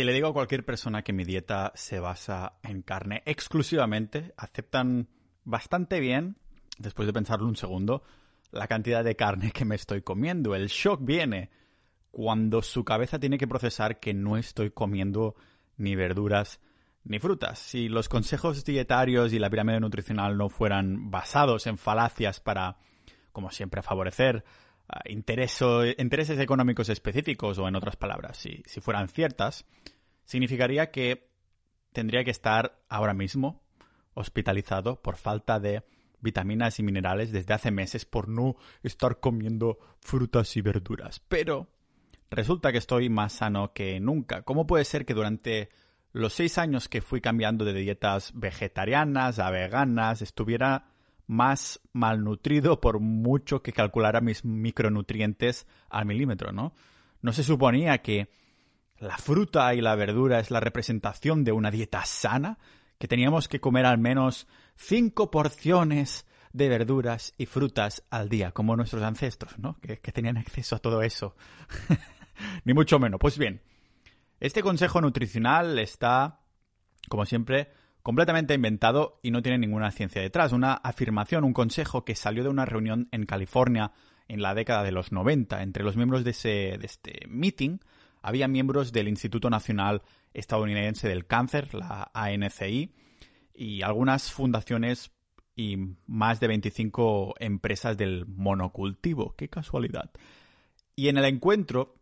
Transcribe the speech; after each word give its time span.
Si 0.00 0.04
le 0.04 0.14
digo 0.14 0.28
a 0.28 0.32
cualquier 0.32 0.64
persona 0.64 1.02
que 1.02 1.12
mi 1.12 1.24
dieta 1.24 1.72
se 1.74 2.00
basa 2.00 2.54
en 2.62 2.80
carne 2.80 3.22
exclusivamente, 3.26 4.32
aceptan 4.38 5.10
bastante 5.44 6.00
bien, 6.00 6.38
después 6.78 7.04
de 7.04 7.12
pensarlo 7.12 7.46
un 7.46 7.54
segundo, 7.54 8.02
la 8.50 8.66
cantidad 8.66 9.04
de 9.04 9.14
carne 9.14 9.50
que 9.52 9.66
me 9.66 9.74
estoy 9.74 10.00
comiendo. 10.00 10.54
El 10.54 10.68
shock 10.68 11.00
viene 11.04 11.50
cuando 12.10 12.62
su 12.62 12.82
cabeza 12.82 13.20
tiene 13.20 13.36
que 13.36 13.46
procesar 13.46 14.00
que 14.00 14.14
no 14.14 14.38
estoy 14.38 14.70
comiendo 14.70 15.34
ni 15.76 15.96
verduras 15.96 16.60
ni 17.04 17.18
frutas. 17.18 17.58
Si 17.58 17.90
los 17.90 18.08
consejos 18.08 18.64
dietarios 18.64 19.34
y 19.34 19.38
la 19.38 19.50
pirámide 19.50 19.80
nutricional 19.80 20.38
no 20.38 20.48
fueran 20.48 21.10
basados 21.10 21.66
en 21.66 21.76
falacias 21.76 22.40
para, 22.40 22.78
como 23.32 23.50
siempre, 23.50 23.82
favorecer 23.82 24.46
intereses 25.06 26.38
económicos 26.38 26.88
específicos 26.88 27.58
o, 27.58 27.68
en 27.68 27.76
otras 27.76 27.96
palabras, 27.96 28.36
si, 28.38 28.62
si 28.66 28.80
fueran 28.80 29.08
ciertas, 29.08 29.64
significaría 30.24 30.90
que 30.90 31.30
tendría 31.92 32.24
que 32.24 32.30
estar 32.30 32.80
ahora 32.88 33.14
mismo 33.14 33.62
hospitalizado 34.14 35.00
por 35.02 35.16
falta 35.16 35.60
de 35.60 35.84
vitaminas 36.20 36.78
y 36.78 36.82
minerales 36.82 37.32
desde 37.32 37.54
hace 37.54 37.70
meses 37.70 38.04
por 38.04 38.28
no 38.28 38.56
estar 38.82 39.20
comiendo 39.20 39.78
frutas 40.00 40.56
y 40.56 40.60
verduras. 40.60 41.20
Pero 41.28 41.68
resulta 42.30 42.72
que 42.72 42.78
estoy 42.78 43.08
más 43.08 43.32
sano 43.32 43.72
que 43.72 44.00
nunca. 44.00 44.42
¿Cómo 44.42 44.66
puede 44.66 44.84
ser 44.84 45.04
que 45.04 45.14
durante 45.14 45.70
los 46.12 46.34
seis 46.34 46.58
años 46.58 46.88
que 46.88 47.00
fui 47.00 47.20
cambiando 47.20 47.64
de 47.64 47.74
dietas 47.74 48.32
vegetarianas 48.34 49.38
a 49.38 49.50
veganas 49.50 50.22
estuviera 50.22 50.86
más 51.30 51.80
malnutrido 51.92 52.80
por 52.80 52.98
mucho 52.98 53.62
que 53.62 53.72
calculara 53.72 54.20
mis 54.20 54.44
micronutrientes 54.44 55.68
al 55.88 56.04
milímetro, 56.04 56.50
¿no? 56.50 56.74
No 57.22 57.32
se 57.32 57.44
suponía 57.44 57.98
que 57.98 58.32
la 58.98 59.16
fruta 59.16 59.72
y 59.74 59.80
la 59.80 59.94
verdura 59.94 60.40
es 60.40 60.50
la 60.50 60.58
representación 60.58 61.44
de 61.44 61.52
una 61.52 61.70
dieta 61.70 62.04
sana, 62.04 62.58
que 62.98 63.06
teníamos 63.06 63.46
que 63.46 63.60
comer 63.60 63.86
al 63.86 63.98
menos 63.98 64.48
cinco 64.74 65.30
porciones 65.30 66.26
de 66.52 66.68
verduras 66.68 67.32
y 67.38 67.46
frutas 67.46 68.02
al 68.10 68.28
día, 68.28 68.50
como 68.50 68.74
nuestros 68.74 69.04
ancestros, 69.04 69.56
¿no? 69.56 69.78
Que, 69.80 70.00
que 70.00 70.10
tenían 70.10 70.36
acceso 70.36 70.74
a 70.74 70.80
todo 70.80 71.00
eso. 71.00 71.36
Ni 72.64 72.74
mucho 72.74 72.98
menos. 72.98 73.20
Pues 73.20 73.38
bien, 73.38 73.62
este 74.40 74.64
consejo 74.64 75.00
nutricional 75.00 75.78
está, 75.78 76.40
como 77.08 77.24
siempre, 77.24 77.70
completamente 78.02 78.54
inventado 78.54 79.20
y 79.22 79.30
no 79.30 79.42
tiene 79.42 79.58
ninguna 79.58 79.90
ciencia 79.90 80.22
detrás. 80.22 80.52
Una 80.52 80.74
afirmación, 80.74 81.44
un 81.44 81.52
consejo 81.52 82.04
que 82.04 82.14
salió 82.14 82.42
de 82.42 82.48
una 82.48 82.64
reunión 82.64 83.08
en 83.12 83.26
California 83.26 83.92
en 84.28 84.42
la 84.42 84.54
década 84.54 84.82
de 84.82 84.92
los 84.92 85.12
90. 85.12 85.62
Entre 85.62 85.84
los 85.84 85.96
miembros 85.96 86.24
de, 86.24 86.30
ese, 86.30 86.48
de 86.78 86.86
este 86.86 87.26
meeting 87.28 87.78
había 88.22 88.48
miembros 88.48 88.92
del 88.92 89.08
Instituto 89.08 89.50
Nacional 89.50 90.02
Estadounidense 90.32 91.08
del 91.08 91.26
Cáncer, 91.26 91.74
la 91.74 92.10
ANCI, 92.14 92.94
y 93.54 93.82
algunas 93.82 94.30
fundaciones 94.32 95.10
y 95.56 95.76
más 96.06 96.40
de 96.40 96.46
25 96.48 97.34
empresas 97.38 97.96
del 97.96 98.26
monocultivo. 98.26 99.34
¡Qué 99.36 99.48
casualidad! 99.48 100.10
Y 100.96 101.08
en 101.08 101.18
el 101.18 101.24
encuentro 101.24 101.96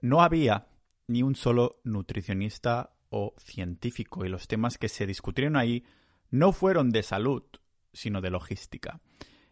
no 0.00 0.22
había 0.22 0.68
ni 1.06 1.22
un 1.22 1.34
solo 1.34 1.80
nutricionista 1.84 2.94
o 3.12 3.34
científico 3.38 4.24
y 4.24 4.28
los 4.28 4.48
temas 4.48 4.78
que 4.78 4.88
se 4.88 5.06
discutieron 5.06 5.56
ahí 5.56 5.84
no 6.30 6.52
fueron 6.52 6.90
de 6.90 7.02
salud, 7.02 7.42
sino 7.92 8.20
de 8.22 8.30
logística. 8.30 9.00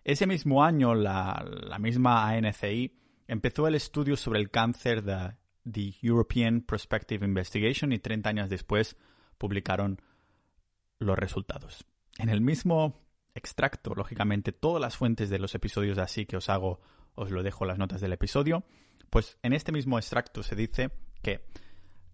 Ese 0.02 0.26
mismo 0.26 0.64
año 0.64 0.94
la, 0.94 1.76
misma 1.78 2.28
ANCI 2.30 2.96
empezó 3.28 3.68
el 3.68 3.74
estudio 3.74 4.16
sobre 4.16 4.40
el 4.40 4.50
cáncer 4.50 5.04
de 5.04 5.36
The 5.70 5.94
European 6.00 6.62
Prospective 6.62 7.24
Investigation 7.24 7.92
y 7.92 7.98
30 7.98 8.30
años 8.30 8.48
después 8.48 8.96
publicaron 9.36 10.00
los 10.98 11.18
resultados. 11.18 11.84
En 12.18 12.30
el 12.30 12.40
mismo 12.40 12.98
extracto, 13.34 13.94
lógicamente, 13.94 14.52
todas 14.52 14.80
las 14.80 14.96
fuentes 14.96 15.28
de 15.28 15.38
los 15.38 15.54
episodios 15.54 15.98
así 15.98 16.24
que 16.24 16.38
os 16.38 16.48
hago, 16.48 16.80
os 17.14 17.30
lo 17.30 17.42
dejo 17.42 17.66
las 17.66 17.78
notas 17.78 18.00
del 18.00 18.14
episodio, 18.14 18.64
pues 19.10 19.38
en 19.42 19.52
este 19.52 19.70
mismo 19.70 19.98
extracto 19.98 20.42
se 20.42 20.56
dice 20.56 20.92
que 21.22 21.44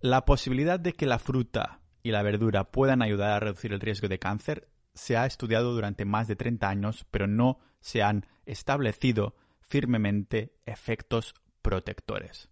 la 0.00 0.24
posibilidad 0.24 0.78
de 0.78 0.92
que 0.92 1.06
la 1.06 1.18
fruta 1.18 1.80
y 2.02 2.10
la 2.10 2.22
verdura 2.22 2.70
puedan 2.70 3.02
ayudar 3.02 3.30
a 3.30 3.40
reducir 3.40 3.72
el 3.72 3.80
riesgo 3.80 4.08
de 4.08 4.18
cáncer 4.18 4.68
se 4.94 5.16
ha 5.16 5.26
estudiado 5.26 5.72
durante 5.72 6.04
más 6.04 6.26
de 6.26 6.36
30 6.36 6.68
años, 6.68 7.06
pero 7.10 7.26
no 7.26 7.58
se 7.80 8.02
han 8.02 8.26
establecido 8.46 9.36
firmemente 9.60 10.54
efectos 10.64 11.34
protectores. 11.60 12.48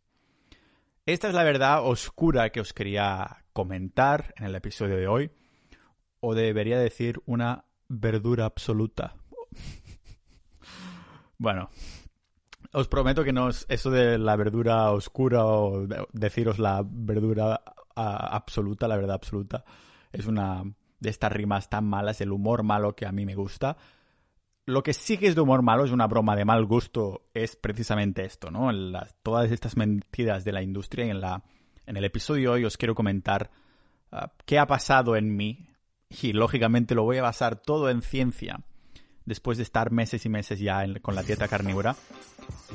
Esta 1.06 1.28
es 1.28 1.34
la 1.34 1.44
verdad 1.44 1.87
oscura 1.87 2.50
que 2.50 2.60
os 2.60 2.72
quería 2.72 3.44
comentar 3.53 4.34
en 4.37 4.44
el 4.44 4.54
episodio 4.54 4.97
de 4.97 5.06
hoy, 5.06 5.31
o 6.21 6.34
debería 6.34 6.78
decir 6.78 7.21
una 7.25 7.65
verdura 7.88 8.47
absoluta. 8.47 9.15
bueno, 11.38 11.71
os 12.74 12.88
prometo 12.88 13.22
que 13.22 13.32
no 13.32 13.48
es 13.48 13.66
eso 13.68 13.90
de 13.90 14.18
la 14.18 14.34
verdura 14.36 14.90
oscura 14.90 15.46
o 15.46 15.86
deciros 16.12 16.58
la 16.58 16.82
verdura 16.84 17.62
absoluta, 17.94 18.88
la 18.88 18.96
verdad 18.96 19.14
absoluta. 19.14 19.64
Es 20.12 20.26
una 20.26 20.64
de 20.98 21.10
estas 21.10 21.32
rimas 21.32 21.70
tan 21.70 21.84
malas, 21.84 22.20
el 22.20 22.32
humor 22.32 22.64
malo 22.64 22.96
que 22.96 23.06
a 23.06 23.12
mí 23.12 23.24
me 23.24 23.36
gusta. 23.36 23.76
Lo 24.66 24.82
que 24.82 24.92
sí 24.92 25.18
que 25.18 25.28
es 25.28 25.36
de 25.36 25.40
humor 25.40 25.62
malo, 25.62 25.84
es 25.84 25.92
una 25.92 26.08
broma 26.08 26.34
de 26.34 26.44
mal 26.44 26.64
gusto, 26.64 27.28
es 27.32 27.54
precisamente 27.54 28.24
esto, 28.24 28.50
¿no? 28.50 28.70
todas 29.22 29.52
estas 29.52 29.76
mentiras 29.76 30.44
de 30.44 30.52
la 30.52 30.62
industria 30.62 31.06
y 31.06 31.10
en, 31.10 31.20
la, 31.20 31.44
en 31.86 31.96
el 31.96 32.04
episodio 32.04 32.52
hoy 32.52 32.64
os 32.64 32.76
quiero 32.76 32.94
comentar 32.94 33.50
ah, 34.10 34.32
qué 34.46 34.58
ha 34.58 34.66
pasado 34.66 35.16
en 35.16 35.36
mí 35.36 35.68
y 36.08 36.32
lógicamente 36.32 36.94
lo 36.94 37.04
voy 37.04 37.18
a 37.18 37.22
basar 37.22 37.56
todo 37.56 37.91
en 37.91 38.00
ciencia 38.00 38.64
después 39.24 39.58
de 39.58 39.64
estar 39.64 39.90
meses 39.90 40.24
y 40.26 40.28
meses 40.28 40.58
ya 40.58 40.84
con 41.00 41.14
la 41.14 41.22
dieta 41.22 41.48
carnívora 41.48 41.96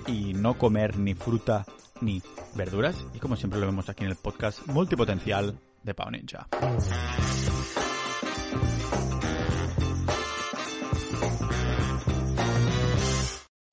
y 0.08 0.34
no 0.34 0.58
comer 0.58 0.98
ni 0.98 1.14
fruta 1.14 1.66
ni 2.02 2.22
verduras. 2.56 3.06
Y 3.14 3.20
como 3.20 3.36
siempre 3.36 3.60
lo 3.60 3.66
vemos 3.66 3.90
aquí 3.90 4.04
en 4.04 4.12
el 4.12 4.16
podcast 4.16 4.66
multipotencial 4.68 5.60
de 5.84 5.94
Pau 5.94 6.10
Ninja. 6.12 6.48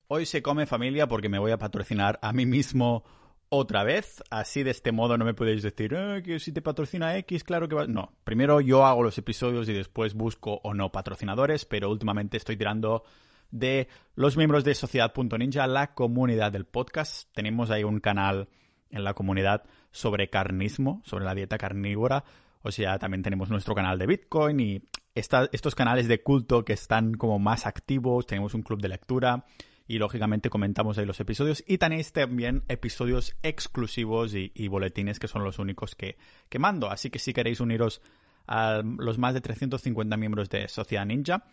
Hoy 0.09 0.25
se 0.25 0.41
come 0.41 0.65
familia 0.65 1.07
porque 1.07 1.27
me 1.27 1.37
voy 1.37 1.51
a 1.51 1.57
patrocinar 1.57 2.17
a 2.21 2.31
mí 2.31 2.45
mismo 2.45 3.03
otra 3.49 3.83
vez. 3.83 4.23
Así 4.29 4.63
de 4.63 4.71
este 4.71 4.91
modo 4.91 5.17
no 5.17 5.25
me 5.25 5.33
podéis 5.33 5.63
decir 5.63 5.93
eh, 5.95 6.21
que 6.23 6.39
si 6.39 6.51
te 6.51 6.61
patrocina 6.61 7.17
X, 7.17 7.43
claro 7.43 7.67
que 7.67 7.75
va. 7.75 7.87
No, 7.87 8.13
primero 8.23 8.61
yo 8.61 8.85
hago 8.85 9.03
los 9.03 9.17
episodios 9.17 9.67
y 9.69 9.73
después 9.73 10.13
busco 10.13 10.59
o 10.63 10.73
no 10.73 10.91
patrocinadores, 10.91 11.65
pero 11.65 11.89
últimamente 11.89 12.37
estoy 12.37 12.57
tirando 12.57 13.03
de 13.51 13.87
los 14.15 14.35
miembros 14.37 14.63
de 14.63 14.75
Sociedad.ninja, 14.75 15.67
la 15.67 15.93
comunidad 15.93 16.51
del 16.51 16.65
podcast. 16.65 17.29
Tenemos 17.33 17.71
ahí 17.71 17.83
un 17.83 17.99
canal 17.99 18.49
en 18.89 19.03
la 19.03 19.13
comunidad 19.13 19.63
sobre 19.91 20.29
carnismo, 20.29 21.01
sobre 21.05 21.25
la 21.25 21.35
dieta 21.35 21.57
carnívora. 21.57 22.23
O 22.61 22.71
sea, 22.71 22.99
también 22.99 23.23
tenemos 23.23 23.49
nuestro 23.49 23.75
canal 23.75 23.97
de 23.97 24.07
Bitcoin 24.07 24.59
y 24.59 24.81
estos 25.15 25.73
canales 25.75 26.07
de 26.07 26.21
culto 26.21 26.63
que 26.63 26.73
están 26.73 27.13
como 27.13 27.39
más 27.39 27.65
activos. 27.65 28.27
Tenemos 28.27 28.53
un 28.53 28.63
club 28.63 28.81
de 28.81 28.89
lectura 28.89 29.45
y 29.87 29.99
lógicamente 29.99 30.49
comentamos 30.49 30.97
ahí 30.97 31.05
los 31.05 31.19
episodios 31.19 31.63
y 31.65 31.77
tenéis 31.77 32.11
también 32.11 32.63
episodios 32.67 33.35
exclusivos 33.41 34.33
y, 34.35 34.67
boletines 34.67 35.17
que 35.19 35.27
son 35.27 35.43
los 35.43 35.59
únicos 35.59 35.95
que, 35.95 36.17
que, 36.49 36.59
mando. 36.59 36.89
Así 36.89 37.09
que 37.09 37.19
si 37.19 37.33
queréis 37.33 37.61
uniros 37.61 38.01
a 38.47 38.81
los 38.83 39.17
más 39.17 39.33
de 39.33 39.41
350 39.41 40.17
miembros 40.17 40.49
de 40.49 40.67
Sociedad 40.67 41.05
Ninja, 41.05 41.45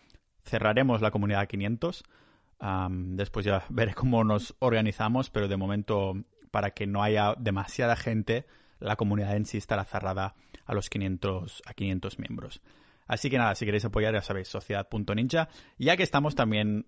cerraremos 0.43 1.01
la 1.01 1.11
comunidad 1.11 1.41
a 1.41 1.47
500. 1.47 2.03
después 2.89 3.45
ya 3.45 3.65
veré 3.69 3.93
cómo 3.93 4.23
nos 4.23 4.55
organizamos, 4.59 5.29
pero 5.29 5.47
de 5.47 5.57
momento 5.57 6.13
para 6.51 6.71
que 6.71 6.87
no 6.87 7.03
haya 7.03 7.35
demasiada 7.37 7.95
gente, 7.95 8.45
la 8.79 8.95
comunidad 8.95 9.35
en 9.35 9.45
sí 9.45 9.57
estará 9.57 9.85
cerrada 9.85 10.35
a 10.65 10.73
los 10.73 10.89
500, 10.89 11.63
a 11.65 11.73
500 11.73 12.19
miembros. 12.19 12.61
Así 13.07 13.29
que 13.29 13.37
nada, 13.37 13.53
si 13.53 13.65
queréis 13.65 13.85
apoyar, 13.85 14.13
ya 14.13 14.21
sabéis, 14.21 14.47
sociedad.ninja. 14.47 15.49
Ya 15.77 15.95
que 15.95 16.03
estamos 16.03 16.33
también, 16.33 16.87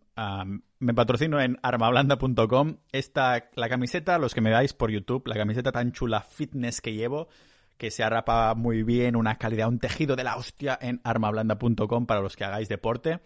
me 0.79 0.93
patrocino 0.93 1.39
en 1.39 1.57
armablanda.com. 1.61 2.77
Esta, 2.91 3.49
la 3.55 3.69
camiseta, 3.69 4.17
los 4.17 4.33
que 4.33 4.41
me 4.41 4.49
veáis 4.49 4.73
por 4.73 4.89
YouTube, 4.89 5.27
la 5.27 5.35
camiseta 5.35 5.71
tan 5.71 5.91
chula 5.91 6.21
fitness 6.21 6.81
que 6.81 6.93
llevo, 6.93 7.27
que 7.77 7.91
se 7.91 8.03
arrapa 8.03 8.55
muy 8.55 8.81
bien, 8.81 9.15
una 9.15 9.35
calidad, 9.35 9.67
un 9.67 9.79
tejido 9.79 10.15
de 10.15 10.23
la 10.23 10.37
hostia 10.37 10.77
en 10.81 11.01
armablanda.com 11.03 12.07
para 12.07 12.21
los 12.21 12.35
que 12.35 12.45
hagáis 12.45 12.67
deporte. 12.67 13.19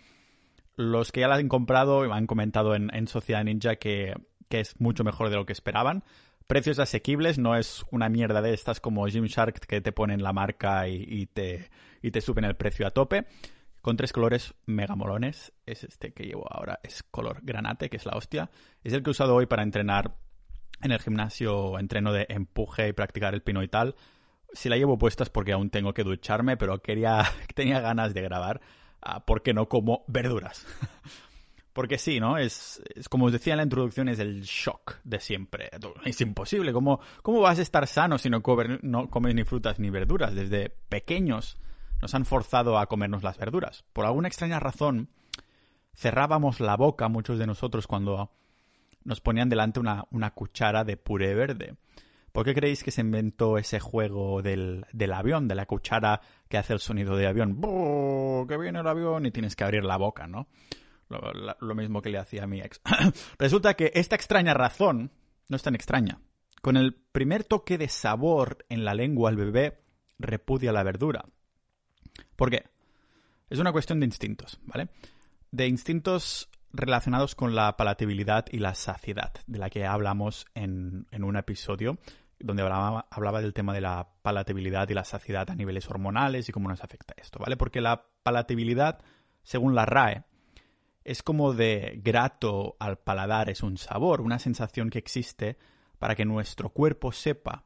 Los 0.76 1.12
que 1.14 1.22
ya 1.22 1.30
la 1.30 1.36
han 1.36 1.48
comprado 1.48 2.06
y 2.06 2.12
han 2.12 2.28
comentado 2.28 2.76
en, 2.76 3.08
Sociedad 3.08 3.44
Ninja 3.44 3.78
que, 3.78 4.16
es 4.50 4.80
mucho 4.82 5.06
mejor 5.06 5.30
de 5.30 5.38
lo 5.38 5.46
que 5.46 5.54
esperaban. 5.54 6.04
Precios 6.52 6.80
asequibles, 6.80 7.40
no 7.40 7.56
es 7.56 7.86
una 7.92 8.10
mierda 8.10 8.42
de 8.42 8.54
estas 8.54 8.82
como 8.82 9.08
Gymshark 9.08 9.58
que 9.66 9.80
te 9.80 9.94
ponen 9.94 10.22
la 10.22 10.34
marca 10.34 10.86
y 10.90 11.26
te 11.28 11.70
y 12.02 12.12
te 12.12 12.20
suben 12.20 12.44
el 12.44 12.58
precio 12.58 12.86
a 12.86 12.92
tope. 12.92 13.26
Con 13.82 13.96
tres 13.96 14.12
colores 14.12 14.54
mega 14.66 14.98
molones. 14.98 15.54
Es 15.66 15.86
este 15.86 16.12
que 16.12 16.26
llevo 16.26 16.46
ahora. 16.54 16.82
Es 16.84 17.04
color 17.04 17.40
granate, 17.42 17.90
que 17.90 17.96
es 17.96 18.06
la 18.06 18.18
hostia. 18.18 18.52
Es 18.84 18.92
el 18.92 19.02
que 19.02 19.12
he 19.12 19.12
usado 19.12 19.34
hoy 19.34 19.46
para 19.46 19.64
entrenar 19.64 20.18
en 20.82 20.92
el 20.92 21.00
gimnasio, 21.00 21.80
entreno 21.80 22.12
de 22.12 22.26
empuje 22.28 22.90
y 22.90 22.92
practicar 22.92 23.34
el 23.34 23.44
pino 23.44 23.64
y 23.64 23.70
tal. 23.70 23.96
Si 24.52 24.68
la 24.68 24.76
llevo 24.76 24.98
puesta 24.98 25.24
es 25.24 25.30
porque 25.30 25.54
aún 25.54 25.70
tengo 25.70 25.94
que 25.94 26.04
ducharme, 26.04 26.58
pero 26.58 26.82
quería, 26.82 27.24
tenía 27.56 27.80
ganas 27.80 28.14
de 28.14 28.24
grabar 28.24 28.60
ah, 29.02 29.26
porque 29.26 29.54
no 29.54 29.70
como 29.70 30.04
verduras. 30.10 30.68
Porque 31.74 31.98
sí, 31.98 32.20
¿no? 32.20 32.38
Es, 32.38 32.82
como 33.10 33.26
os 33.26 33.32
decía 33.32 33.54
en 33.54 33.58
la 33.58 33.64
introducción, 33.64 34.10
es 34.10 34.20
el 34.20 34.42
shock 34.42 34.98
de 35.04 35.20
siempre. 35.20 35.70
Es 36.06 36.20
imposible. 36.20 36.74
¿Cómo, 36.74 37.00
cómo 37.22 37.40
vas 37.40 37.60
a 37.60 37.62
estar 37.62 37.88
sano 37.88 38.18
si 38.18 38.30
no, 38.30 38.42
no 38.82 39.10
comes 39.10 39.36
ni 39.36 39.44
frutas 39.44 39.80
ni 39.80 39.90
verduras? 39.90 40.36
Desde 40.36 40.70
pequeños 40.90 41.58
nos 42.02 42.14
han 42.14 42.26
forzado 42.26 42.78
a 42.78 42.88
comernos 42.88 43.24
las 43.24 43.38
verduras. 43.38 43.86
Por 43.94 44.06
alguna 44.06 44.28
extraña 44.28 44.60
razón, 44.60 45.10
cerrábamos 45.96 46.60
la 46.60 46.76
boca 46.76 47.08
muchos 47.08 47.40
de 47.40 47.48
nosotros 47.48 47.88
cuando 47.88 48.32
nos 49.04 49.22
ponían 49.22 49.50
delante 49.50 49.80
una, 49.80 50.06
una 50.12 50.32
cuchara 50.32 50.84
de 50.84 50.98
puré 50.98 51.34
verde. 51.36 51.76
¿Por 52.32 52.46
qué 52.46 52.54
creéis 52.54 52.84
que 52.84 52.92
se 52.92 53.02
inventó 53.02 53.58
ese 53.58 53.80
juego 53.80 54.42
del, 54.42 54.86
del 54.94 55.14
avión, 55.14 55.48
de 55.48 55.56
la 55.56 55.66
cuchara 55.66 56.22
que 56.48 56.58
hace 56.58 56.74
el 56.74 56.80
sonido 56.80 57.16
de 57.16 57.28
avión? 57.28 57.60
Que 58.48 58.58
viene 58.58 58.80
el 58.80 58.88
avión 58.88 59.26
y 59.26 59.32
tienes 59.32 59.56
que 59.56 59.64
abrir 59.64 59.84
la 59.84 59.98
boca, 59.98 60.28
¿no? 60.28 60.48
Lo, 61.60 61.76
mismo 61.76 62.02
que 62.02 62.10
le 62.10 62.18
hacía 62.18 62.44
a 62.44 62.48
mi 62.48 62.62
ex. 62.62 62.82
Resulta 63.38 63.74
que 63.74 63.92
esta 63.96 64.16
extraña 64.16 64.54
razón 64.54 65.12
no 65.48 65.56
es 65.56 65.64
tan 65.64 65.76
extraña. 65.76 66.20
Con 66.62 66.78
el 66.78 66.94
primer 66.94 67.44
toque 67.44 67.78
de 67.78 67.90
sabor 67.90 68.66
en 68.70 68.86
la 68.86 68.94
lengua, 68.94 69.30
el 69.30 69.36
bebé 69.36 69.82
repudia 70.20 70.72
la 70.72 70.84
verdura. 70.84 71.26
¿Por 72.36 72.50
qué? 72.50 72.64
Es 73.50 73.60
una 73.60 73.72
cuestión 73.72 74.00
de 74.00 74.06
instintos, 74.06 74.60
¿vale? 74.64 74.90
De 75.52 75.68
instintos 75.68 76.50
relacionados 76.72 77.36
con 77.36 77.56
la 77.56 77.76
palatabilidad 77.76 78.46
y 78.52 78.60
la 78.60 78.76
saciedad, 78.76 79.34
de 79.46 79.60
la 79.60 79.70
que 79.70 79.86
hablamos 79.86 80.46
en, 80.54 81.06
un 81.12 81.36
episodio 81.36 81.98
donde 82.40 82.64
hablaba, 82.64 83.08
hablaba, 83.12 83.42
del 83.42 83.54
tema 83.54 83.74
de 83.74 83.82
la 83.82 84.08
palatabilidad 84.22 84.90
y 84.90 84.94
la 84.94 85.04
saciedad 85.04 85.50
a 85.50 85.56
niveles 85.56 85.90
hormonales 85.90 86.48
y 86.48 86.52
cómo 86.52 86.70
nos 86.70 86.84
afecta 86.84 87.14
esto, 87.18 87.40
¿vale? 87.40 87.58
Porque 87.58 87.82
la 87.82 88.06
palatabilidad, 88.24 89.00
según 89.44 89.76
la 89.76 89.86
RAE, 89.86 90.24
es 91.04 91.24
como 91.24 91.54
de 91.54 92.00
grato 92.04 92.76
al 92.80 92.98
paladar, 92.98 93.50
es 93.50 93.64
un 93.64 93.78
sabor, 93.78 94.22
una 94.22 94.40
sensación 94.40 94.90
que 94.90 95.00
existe 95.00 95.58
para 96.00 96.16
que 96.16 96.26
nuestro 96.26 96.70
cuerpo 96.70 97.12
sepa 97.12 97.66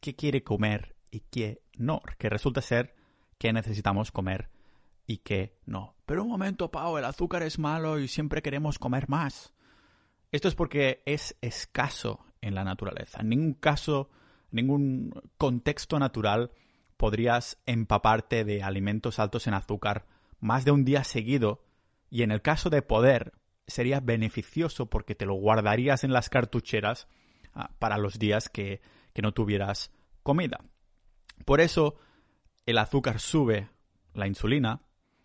qué 0.00 0.14
quiere 0.14 0.42
comer 0.42 0.96
y 1.10 1.20
qué 1.20 1.62
no, 1.76 2.00
que 2.18 2.28
resulta 2.28 2.60
ser 2.60 2.94
qué 3.38 3.52
necesitamos 3.52 4.12
comer 4.12 4.50
y 5.06 5.18
qué 5.18 5.58
no. 5.64 5.96
Pero 6.06 6.22
un 6.22 6.30
momento, 6.30 6.70
Pau, 6.70 6.98
el 6.98 7.04
azúcar 7.04 7.42
es 7.42 7.58
malo 7.58 7.98
y 7.98 8.08
siempre 8.08 8.42
queremos 8.42 8.78
comer 8.78 9.08
más. 9.08 9.52
Esto 10.32 10.48
es 10.48 10.54
porque 10.54 11.02
es 11.06 11.36
escaso 11.40 12.24
en 12.40 12.54
la 12.54 12.64
naturaleza. 12.64 13.20
En 13.20 13.28
ningún 13.28 13.54
caso, 13.54 14.10
ningún 14.50 15.14
contexto 15.38 15.98
natural 15.98 16.50
podrías 16.96 17.58
empaparte 17.66 18.44
de 18.44 18.62
alimentos 18.62 19.18
altos 19.18 19.46
en 19.46 19.54
azúcar 19.54 20.06
más 20.40 20.64
de 20.64 20.70
un 20.70 20.84
día 20.84 21.04
seguido 21.04 21.64
y 22.14 22.22
en 22.22 22.30
el 22.30 22.42
caso 22.42 22.70
de 22.70 22.80
poder 22.80 23.32
sería 23.66 23.98
beneficioso 23.98 24.88
porque 24.88 25.16
te 25.16 25.26
lo 25.26 25.34
guardarías 25.34 26.04
en 26.04 26.12
las 26.12 26.30
cartucheras 26.30 27.08
ah, 27.54 27.72
para 27.80 27.98
los 27.98 28.20
días 28.20 28.48
que, 28.48 28.80
que 29.12 29.20
no 29.20 29.32
tuvieras 29.34 29.90
comida. 30.22 30.60
Por 31.44 31.60
eso 31.60 31.96
el 32.66 32.78
azúcar 32.78 33.18
sube 33.18 33.68
la 34.12 34.28
insulina 34.28 34.82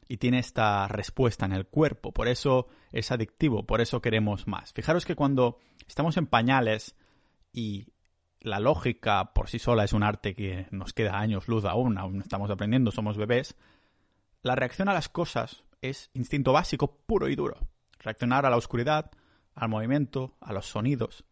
y 0.08 0.18
tiene 0.18 0.40
esta 0.40 0.88
respuesta 0.88 1.46
en 1.46 1.52
el 1.52 1.68
cuerpo. 1.68 2.12
Por 2.12 2.28
eso 2.28 2.70
es 2.92 3.12
adictivo, 3.12 3.68
por 3.68 3.82
eso 3.82 4.02
queremos 4.02 4.48
más. 4.48 4.74
Fijaros 4.74 5.06
que 5.06 5.14
cuando 5.16 5.60
estamos 5.88 6.18
en 6.18 6.26
pañales 6.26 6.96
y 7.54 7.86
la 8.40 8.60
lógica 8.60 9.32
por 9.36 9.48
sí 9.48 9.60
sola 9.60 9.84
es 9.84 9.94
un 9.94 10.02
arte 10.02 10.34
que 10.34 10.66
nos 10.72 10.94
queda 10.94 11.20
años 11.20 11.48
luz 11.48 11.66
aún, 11.66 12.00
aún 12.00 12.22
estamos 12.22 12.50
aprendiendo, 12.50 12.90
somos 12.90 13.16
bebés, 13.16 13.56
la 14.42 14.56
reacción 14.56 14.90
a 14.90 14.94
las 14.94 15.08
cosas 15.08 15.64
es 15.82 16.10
instinto 16.14 16.54
básico 16.54 17.02
puro 17.06 17.28
y 17.30 17.36
duro. 17.36 17.58
Reaccionar 18.00 18.46
a 18.46 18.50
la 18.50 18.58
oscuridad, 18.58 19.12
al 19.56 19.70
movimiento, 19.70 20.38
a 20.40 20.54
los 20.54 20.66
sonidos. 20.66 21.26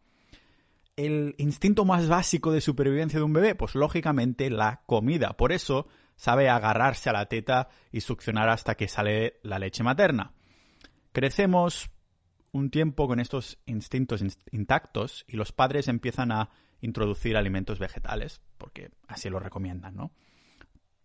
El 0.96 1.34
instinto 1.38 1.84
más 1.84 2.08
básico 2.08 2.52
de 2.52 2.60
supervivencia 2.60 3.18
de 3.18 3.24
un 3.24 3.32
bebé, 3.32 3.54
pues 3.54 3.74
lógicamente 3.74 4.50
la 4.50 4.82
comida. 4.86 5.36
Por 5.36 5.52
eso 5.52 5.86
sabe 6.16 6.48
agarrarse 6.48 7.08
a 7.08 7.12
la 7.12 7.26
teta 7.26 7.68
y 7.92 8.00
succionar 8.00 8.48
hasta 8.48 8.74
que 8.74 8.88
sale 8.88 9.38
la 9.42 9.58
leche 9.58 9.84
materna. 9.84 10.34
Crecemos 11.12 11.90
un 12.52 12.70
tiempo 12.70 13.06
con 13.06 13.20
estos 13.20 13.58
instintos 13.66 14.24
intactos 14.50 15.24
y 15.28 15.36
los 15.36 15.52
padres 15.52 15.88
empiezan 15.88 16.32
a 16.32 16.50
introducir 16.80 17.36
alimentos 17.36 17.78
vegetales, 17.78 18.40
porque 18.56 18.90
así 19.06 19.28
lo 19.28 19.38
recomiendan, 19.38 19.94
¿no? 19.96 20.12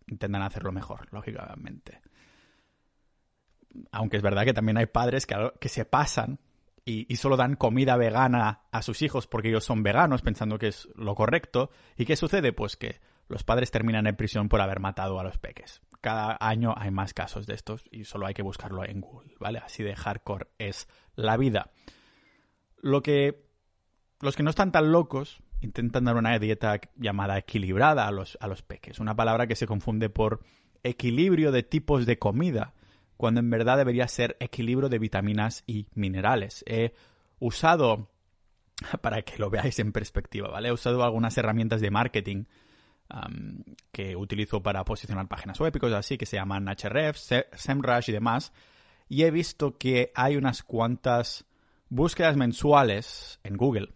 Intentan 0.06 0.42
hacerlo 0.42 0.72
mejor, 0.72 1.08
lógicamente. 1.12 2.00
Aunque 3.92 4.16
es 4.16 4.22
verdad 4.22 4.44
que 4.44 4.54
también 4.54 4.76
hay 4.76 4.86
padres 4.86 5.26
que, 5.26 5.68
se 5.68 5.84
pasan 5.84 6.38
y, 6.84 7.12
y, 7.12 7.16
solo 7.16 7.36
dan 7.36 7.56
comida 7.56 7.96
vegana 7.96 8.62
a 8.70 8.82
sus 8.82 9.02
hijos 9.02 9.26
porque 9.26 9.48
ellos 9.48 9.64
son 9.64 9.82
veganos 9.82 10.22
pensando 10.22 10.58
que 10.58 10.68
es 10.68 10.88
lo 10.94 11.14
correcto. 11.14 11.70
¿Y 11.96 12.04
qué 12.04 12.16
sucede? 12.16 12.52
Pues 12.52 12.76
que 12.76 13.00
los 13.28 13.44
padres 13.44 13.70
terminan 13.70 14.06
en 14.06 14.16
prisión 14.16 14.48
por 14.48 14.60
haber 14.60 14.80
matado 14.80 15.18
a 15.18 15.24
los 15.24 15.38
peques. 15.38 15.80
Cada 16.00 16.36
año 16.40 16.74
hay 16.76 16.90
más 16.90 17.14
casos 17.14 17.46
de 17.46 17.54
estos 17.54 17.84
y 17.90 18.04
solo 18.04 18.26
hay 18.26 18.34
que 18.34 18.42
buscarlo 18.42 18.84
en 18.84 19.00
Google, 19.00 19.34
¿vale? 19.40 19.58
Así 19.58 19.82
de 19.82 19.96
hardcore 19.96 20.48
es 20.58 20.88
la 21.14 21.36
vida. 21.36 21.70
Lo 22.76 23.02
que 23.02 23.44
los 24.20 24.36
que 24.36 24.42
no 24.42 24.50
están 24.50 24.72
tan 24.72 24.92
locos 24.92 25.42
intentan 25.60 26.04
dar 26.04 26.16
una 26.16 26.38
dieta 26.38 26.80
llamada 26.96 27.38
equilibrada 27.38 28.06
a 28.06 28.10
los, 28.10 28.38
a 28.40 28.48
los 28.48 28.62
peques, 28.62 28.98
una 28.98 29.16
palabra 29.16 29.46
que 29.46 29.56
se 29.56 29.66
confunde 29.66 30.10
por 30.10 30.40
equilibrio 30.82 31.52
de 31.52 31.62
tipos 31.62 32.06
de 32.06 32.18
comida, 32.18 32.74
cuando 33.16 33.40
en 33.40 33.50
verdad 33.50 33.76
debería 33.76 34.08
ser 34.08 34.36
equilibrio 34.40 34.88
de 34.88 34.98
vitaminas 34.98 35.64
y 35.66 35.86
minerales. 35.94 36.64
He 36.66 36.94
usado, 37.38 38.10
para 39.00 39.22
que 39.22 39.38
lo 39.38 39.50
veáis 39.50 39.78
en 39.78 39.92
perspectiva, 39.92 40.48
¿vale? 40.48 40.68
He 40.68 40.72
usado 40.72 41.02
algunas 41.04 41.36
herramientas 41.38 41.80
de 41.80 41.90
marketing 41.90 42.44
que 43.92 44.16
utilizo 44.16 44.62
para 44.62 44.84
posicionar 44.84 45.28
páginas 45.28 45.60
web 45.60 45.72
y 45.76 45.78
cosas 45.78 46.00
así, 46.00 46.18
que 46.18 46.26
se 46.26 46.36
llaman 46.36 46.66
Href, 46.66 47.16
SEMrush 47.16 48.08
y 48.08 48.12
demás. 48.12 48.52
Y 49.08 49.22
he 49.22 49.30
visto 49.30 49.78
que 49.78 50.10
hay 50.14 50.36
unas 50.36 50.62
cuantas 50.62 51.44
búsquedas 51.90 52.36
mensuales 52.36 53.38
en 53.44 53.56
Google 53.56 53.90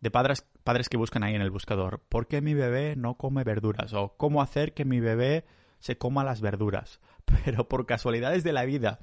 de 0.00 0.10
padres, 0.10 0.46
padres 0.64 0.88
que 0.88 0.96
buscan 0.96 1.22
ahí 1.22 1.34
en 1.34 1.42
el 1.42 1.50
buscador, 1.50 2.00
¿por 2.08 2.26
qué 2.26 2.40
mi 2.40 2.54
bebé 2.54 2.96
no 2.96 3.16
come 3.16 3.44
verduras? 3.44 3.92
O 3.94 4.14
cómo 4.16 4.42
hacer 4.42 4.74
que 4.74 4.84
mi 4.84 5.00
bebé 5.00 5.44
se 5.80 5.98
coma 5.98 6.24
las 6.24 6.40
verduras. 6.40 7.00
Pero 7.44 7.68
por 7.68 7.86
casualidades 7.86 8.44
de 8.44 8.52
la 8.52 8.64
vida, 8.64 9.00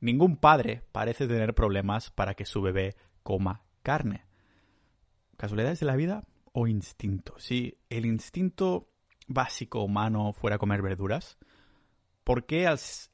ningún 0.00 0.36
padre 0.36 0.82
parece 0.92 1.26
tener 1.26 1.54
problemas 1.54 2.10
para 2.10 2.34
que 2.34 2.44
su 2.44 2.62
bebé 2.62 2.96
coma 3.22 3.62
carne. 3.82 4.24
¿Casualidades 5.36 5.80
de 5.80 5.86
la 5.86 5.96
vida? 5.96 6.24
o 6.52 6.66
instinto. 6.66 7.34
Si 7.38 7.78
el 7.88 8.04
instinto 8.06 8.90
básico 9.26 9.82
humano 9.82 10.32
fuera 10.32 10.58
comer 10.58 10.82
verduras, 10.82 11.38
¿por 12.24 12.46
qué 12.46 12.66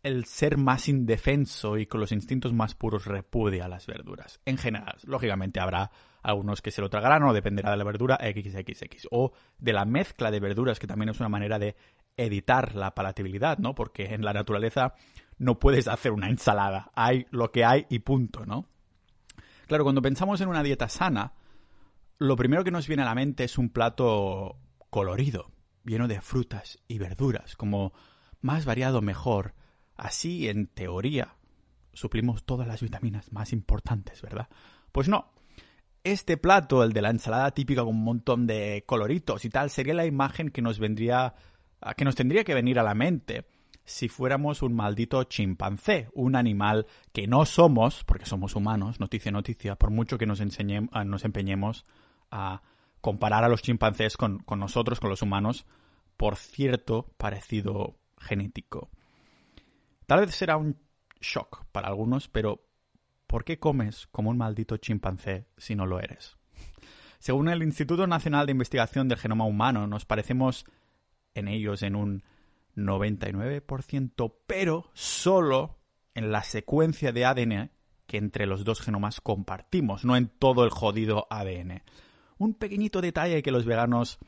el 0.02 0.24
ser 0.24 0.56
más 0.56 0.88
indefenso 0.88 1.76
y 1.76 1.86
con 1.86 2.00
los 2.00 2.12
instintos 2.12 2.52
más 2.52 2.74
puros 2.74 3.04
repudia 3.04 3.68
las 3.68 3.86
verduras? 3.86 4.40
En 4.46 4.56
general, 4.56 4.96
lógicamente 5.04 5.60
habrá 5.60 5.90
algunos 6.22 6.62
que 6.62 6.70
se 6.70 6.80
lo 6.80 6.88
tragarán 6.88 7.22
o 7.24 7.34
dependerá 7.34 7.72
de 7.72 7.76
la 7.76 7.84
verdura 7.84 8.18
XXX 8.18 9.08
o 9.10 9.32
de 9.58 9.72
la 9.74 9.84
mezcla 9.84 10.30
de 10.30 10.40
verduras, 10.40 10.78
que 10.78 10.86
también 10.86 11.10
es 11.10 11.20
una 11.20 11.28
manera 11.28 11.58
de 11.58 11.76
editar 12.16 12.74
la 12.74 12.94
palatabilidad, 12.94 13.58
¿no? 13.58 13.74
Porque 13.74 14.14
en 14.14 14.24
la 14.24 14.32
naturaleza 14.32 14.94
no 15.38 15.58
puedes 15.58 15.88
hacer 15.88 16.12
una 16.12 16.28
ensalada, 16.28 16.90
hay 16.94 17.26
lo 17.30 17.50
que 17.50 17.64
hay 17.64 17.86
y 17.88 18.00
punto, 18.00 18.46
¿no? 18.46 18.66
Claro, 19.66 19.84
cuando 19.84 20.02
pensamos 20.02 20.40
en 20.40 20.48
una 20.48 20.62
dieta 20.62 20.88
sana, 20.88 21.32
lo 22.18 22.36
primero 22.36 22.64
que 22.64 22.70
nos 22.70 22.86
viene 22.86 23.02
a 23.02 23.06
la 23.06 23.14
mente 23.14 23.44
es 23.44 23.58
un 23.58 23.70
plato 23.70 24.58
colorido, 24.90 25.50
lleno 25.84 26.06
de 26.06 26.20
frutas 26.20 26.78
y 26.86 26.98
verduras, 26.98 27.56
como 27.56 27.92
más 28.40 28.64
variado 28.64 29.02
mejor. 29.02 29.54
Así, 29.96 30.48
en 30.48 30.66
teoría, 30.66 31.36
suplimos 31.92 32.44
todas 32.44 32.68
las 32.68 32.82
vitaminas 32.82 33.32
más 33.32 33.52
importantes, 33.52 34.22
¿verdad? 34.22 34.48
Pues 34.92 35.08
no. 35.08 35.32
Este 36.04 36.36
plato, 36.36 36.84
el 36.84 36.92
de 36.92 37.00
la 37.00 37.10
ensalada 37.10 37.50
típica 37.52 37.82
con 37.82 37.96
un 37.96 38.04
montón 38.04 38.46
de 38.46 38.84
coloritos 38.86 39.44
y 39.46 39.50
tal, 39.50 39.70
sería 39.70 39.94
la 39.94 40.04
imagen 40.04 40.50
que 40.50 40.60
nos 40.60 40.78
vendría 40.78 41.34
que 41.92 42.04
nos 42.04 42.14
tendría 42.14 42.44
que 42.44 42.54
venir 42.54 42.78
a 42.78 42.82
la 42.82 42.94
mente 42.94 43.44
si 43.84 44.08
fuéramos 44.08 44.62
un 44.62 44.74
maldito 44.74 45.22
chimpancé, 45.24 46.08
un 46.14 46.36
animal 46.36 46.86
que 47.12 47.26
no 47.26 47.44
somos, 47.44 48.02
porque 48.04 48.24
somos 48.24 48.56
humanos, 48.56 48.98
noticia, 48.98 49.30
noticia, 49.30 49.76
por 49.76 49.90
mucho 49.90 50.16
que 50.16 50.26
nos, 50.26 50.40
nos 50.40 51.24
empeñemos 51.24 51.84
a 52.30 52.62
comparar 53.00 53.44
a 53.44 53.48
los 53.48 53.60
chimpancés 53.60 54.16
con, 54.16 54.42
nosotros, 54.56 55.00
con 55.00 55.10
los 55.10 55.20
humanos, 55.20 55.66
por 56.16 56.36
cierto 56.36 57.12
parecido 57.18 57.98
genético. 58.18 58.90
Tal 60.06 60.20
vez 60.20 60.34
será 60.34 60.56
un 60.56 60.78
shock 61.20 61.66
para 61.70 61.88
algunos, 61.88 62.28
pero 62.28 62.64
¿por 63.26 63.44
qué 63.44 63.58
comes 63.58 64.06
como 64.06 64.30
un 64.30 64.38
maldito 64.38 64.78
chimpancé 64.78 65.46
si 65.58 65.74
no 65.74 65.84
lo 65.84 66.00
eres? 66.00 66.38
Según 67.18 67.48
el 67.48 67.62
Instituto 67.62 68.06
Nacional 68.06 68.46
de 68.46 68.52
Investigación 68.52 69.08
del 69.08 69.18
Genoma 69.18 69.44
Humano, 69.44 69.86
nos 69.86 70.04
parecemos 70.06 70.64
en 71.34 71.48
ellos 71.48 71.82
en 71.82 71.96
un 71.96 72.22
99%, 72.76 74.34
pero 74.46 74.90
solo 74.94 75.78
en 76.14 76.32
la 76.32 76.42
secuencia 76.42 77.12
de 77.12 77.24
ADN 77.24 77.70
que 78.06 78.18
entre 78.18 78.46
los 78.46 78.64
dos 78.64 78.80
genomas 78.80 79.20
compartimos, 79.20 80.04
no 80.04 80.16
en 80.16 80.28
todo 80.28 80.64
el 80.64 80.70
jodido 80.70 81.26
ADN. 81.30 81.82
Un 82.38 82.54
pequeñito 82.54 83.00
detalle 83.00 83.42
que 83.42 83.50
los 83.50 83.64
veganos 83.64 84.18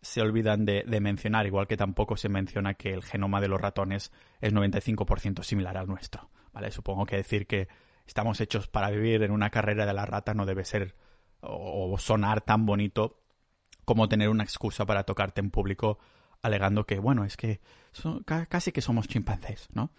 se 0.00 0.20
olvidan 0.20 0.64
de, 0.64 0.84
mencionar, 1.00 1.46
igual 1.46 1.66
que 1.66 1.76
tampoco 1.76 2.16
se 2.16 2.28
menciona 2.28 2.74
que 2.74 2.92
el 2.92 3.02
genoma 3.02 3.40
de 3.40 3.48
los 3.48 3.60
ratones 3.60 4.12
es 4.40 4.52
95% 4.52 5.42
similar 5.42 5.76
al 5.76 5.86
nuestro. 5.86 6.30
¿vale? 6.52 6.70
Supongo 6.70 7.06
que 7.06 7.16
decir 7.16 7.46
que 7.46 7.68
estamos 8.06 8.40
hechos 8.40 8.68
para 8.68 8.90
vivir 8.90 9.22
en 9.22 9.30
una 9.30 9.50
carrera 9.50 9.86
de 9.86 9.94
la 9.94 10.04
rata 10.04 10.34
no 10.34 10.44
debe 10.44 10.64
ser 10.64 10.94
o 11.40 11.96
sonar 11.98 12.42
tan 12.42 12.66
bonito 12.66 13.22
como 13.84 14.08
tener 14.08 14.28
una 14.28 14.44
excusa 14.44 14.86
para 14.86 15.04
tocarte 15.04 15.40
en 15.40 15.50
público 15.50 15.98
alegando 16.44 16.84
que, 16.84 16.98
bueno, 16.98 17.24
es 17.24 17.38
que 17.38 17.60
casi 18.24 18.70
que 18.70 18.82
somos 18.82 19.08
chimpancés, 19.08 19.68
¿no? 19.72 19.90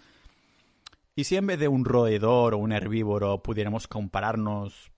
Y 1.16 1.24
si 1.24 1.38
en 1.38 1.48
vez 1.48 1.58
de 1.58 1.68
un 1.68 1.86
roedor 1.86 2.54
o 2.54 2.60
un 2.60 2.72
herbívoro 2.72 3.42
pudiéramos 3.42 3.88
compararnos, 3.88 4.92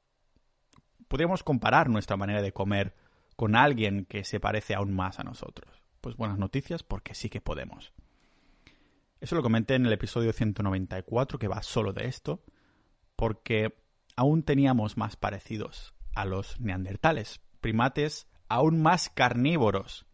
pudiéramos 1.07 1.43
comparar 1.43 1.89
nuestra 1.89 2.17
manera 2.17 2.41
de 2.41 2.51
comer 2.51 2.95
con 3.37 3.55
alguien 3.55 4.05
que 4.05 4.25
se 4.25 4.41
parece 4.41 4.75
aún 4.75 4.93
más 4.93 5.19
a 5.19 5.23
nosotros. 5.23 5.81
Pues 6.01 6.17
buenas 6.17 6.37
noticias 6.37 6.83
porque 6.83 7.15
sí 7.15 7.29
que 7.29 7.39
podemos. 7.39 7.93
Eso 9.21 9.35
lo 9.35 9.41
comenté 9.41 9.75
en 9.75 9.85
el 9.85 9.93
episodio 9.93 10.33
194 10.33 11.39
que 11.39 11.47
va 11.47 11.63
solo 11.63 11.93
de 11.93 12.07
esto, 12.07 12.43
porque 13.15 13.79
aún 14.17 14.43
teníamos 14.43 14.97
más 14.97 15.15
parecidos 15.15 15.93
a 16.13 16.25
los 16.25 16.59
neandertales, 16.59 17.39
primates 17.61 18.27
aún 18.49 18.81
más 18.81 19.09
carnívoros 19.09 20.07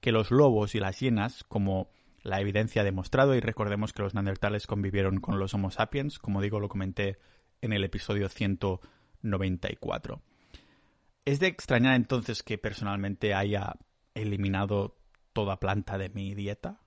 que 0.00 0.12
los 0.12 0.30
lobos 0.30 0.74
y 0.74 0.80
las 0.80 1.00
hienas, 1.00 1.44
como 1.44 1.90
la 2.22 2.40
evidencia 2.40 2.82
ha 2.82 2.84
demostrado, 2.84 3.34
y 3.34 3.40
recordemos 3.40 3.92
que 3.92 4.02
los 4.02 4.14
neandertales 4.14 4.66
convivieron 4.66 5.20
con 5.20 5.38
los 5.38 5.54
Homo 5.54 5.70
sapiens, 5.70 6.18
como 6.18 6.40
digo, 6.40 6.60
lo 6.60 6.68
comenté 6.68 7.18
en 7.60 7.72
el 7.72 7.84
episodio 7.84 8.28
194. 8.28 10.22
Es 11.24 11.40
de 11.40 11.46
extrañar 11.46 11.94
entonces 11.94 12.42
que 12.42 12.58
personalmente 12.58 13.34
haya 13.34 13.74
eliminado 14.14 14.96
toda 15.32 15.60
planta 15.60 15.98
de 15.98 16.08
mi 16.08 16.34
dieta. 16.34 16.80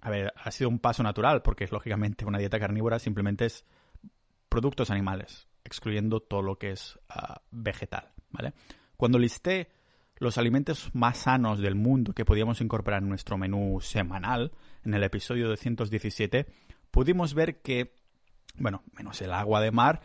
A 0.00 0.10
ver, 0.10 0.32
ha 0.36 0.50
sido 0.50 0.70
un 0.70 0.78
paso 0.78 1.02
natural, 1.02 1.42
porque 1.42 1.64
es 1.64 1.72
lógicamente 1.72 2.24
una 2.24 2.38
dieta 2.38 2.58
carnívora 2.58 2.98
simplemente 2.98 3.46
es 3.46 3.64
productos 4.48 4.90
animales, 4.90 5.48
excluyendo 5.64 6.20
todo 6.20 6.42
lo 6.42 6.58
que 6.58 6.72
es 6.72 6.98
ah, 7.08 7.42
vegetal, 7.50 8.12
¿vale? 8.30 8.52
Cuando 8.96 9.18
listé 9.18 9.70
los 10.16 10.38
alimentos 10.38 10.90
más 10.94 11.18
sanos 11.18 11.58
del 11.58 11.74
mundo 11.74 12.12
que 12.12 12.24
podíamos 12.24 12.60
incorporar 12.60 13.02
en 13.02 13.08
nuestro 13.08 13.38
menú 13.38 13.80
semanal, 13.80 14.52
en 14.84 14.94
el 14.94 15.02
episodio 15.02 15.48
217, 15.48 16.46
pudimos 16.90 17.34
ver 17.34 17.60
que, 17.60 17.94
bueno, 18.56 18.82
menos 18.92 19.20
el 19.22 19.32
agua 19.32 19.60
de 19.60 19.72
mar, 19.72 20.00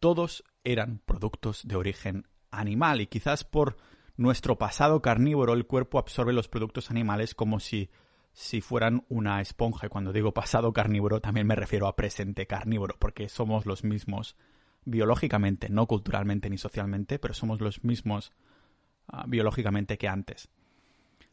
todos 0.00 0.44
eran 0.64 1.00
productos 1.04 1.66
de 1.66 1.76
origen 1.76 2.26
animal 2.50 3.00
y 3.00 3.06
quizás 3.06 3.44
por 3.44 3.76
nuestro 4.16 4.58
pasado 4.58 5.02
carnívoro 5.02 5.54
el 5.54 5.66
cuerpo 5.66 5.98
absorbe 5.98 6.32
los 6.32 6.48
productos 6.48 6.90
animales 6.90 7.34
como 7.34 7.60
si, 7.60 7.90
si 8.32 8.60
fueran 8.60 9.04
una 9.08 9.40
esponja. 9.40 9.86
Y 9.86 9.90
cuando 9.90 10.12
digo 10.12 10.32
pasado 10.32 10.72
carnívoro 10.72 11.20
también 11.20 11.46
me 11.46 11.56
refiero 11.56 11.86
a 11.86 11.96
presente 11.96 12.46
carnívoro, 12.46 12.96
porque 12.98 13.28
somos 13.28 13.66
los 13.66 13.84
mismos 13.84 14.36
biológicamente, 14.84 15.68
no 15.70 15.86
culturalmente 15.86 16.50
ni 16.50 16.58
socialmente, 16.58 17.18
pero 17.18 17.34
somos 17.34 17.60
los 17.60 17.84
mismos 17.84 18.32
Ah, 19.08 19.24
biológicamente 19.26 19.98
que 19.98 20.08
antes. 20.08 20.48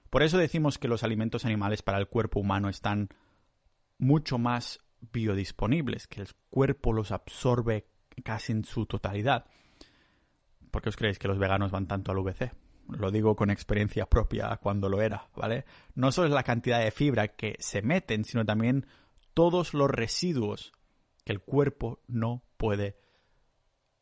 Por 0.10 0.24
eso 0.24 0.38
decimos 0.38 0.78
que 0.78 0.88
los 0.88 1.04
alimentos 1.04 1.46
animales 1.46 1.82
para 1.82 1.98
el 1.98 2.08
cuerpo 2.08 2.40
humano 2.40 2.70
están 2.70 3.10
mucho 3.98 4.38
más 4.38 4.80
biodisponibles, 5.14 6.08
que 6.08 6.22
el 6.22 6.28
cuerpo 6.50 6.92
los 6.92 7.12
absorbe 7.12 7.88
casi 8.24 8.52
en 8.52 8.66
su 8.66 8.86
totalidad. 8.86 9.46
¿Por 10.70 10.82
qué 10.82 10.90
os 10.90 10.98
creéis 10.98 11.18
que 11.18 11.28
los 11.28 11.40
veganos 11.40 11.72
van 11.72 11.88
tanto 11.88 12.12
al 12.12 12.20
VC? 12.20 12.52
Lo 12.90 13.10
digo 13.10 13.36
con 13.36 13.50
experiencia 13.50 14.06
propia 14.06 14.58
cuando 14.58 14.90
lo 14.90 15.02
era, 15.02 15.30
¿vale? 15.36 15.66
No 15.96 16.12
solo 16.12 16.28
es 16.28 16.34
la 16.34 16.44
cantidad 16.44 16.84
de 16.84 16.92
fibra 16.92 17.30
que 17.30 17.56
se 17.60 17.82
meten, 17.82 18.26
sino 18.26 18.46
también 18.46 18.86
todos 19.34 19.74
los 19.74 19.90
residuos 19.90 20.74
que 21.24 21.32
el 21.32 21.40
cuerpo 21.40 22.02
no 22.08 22.44
puede 22.58 22.98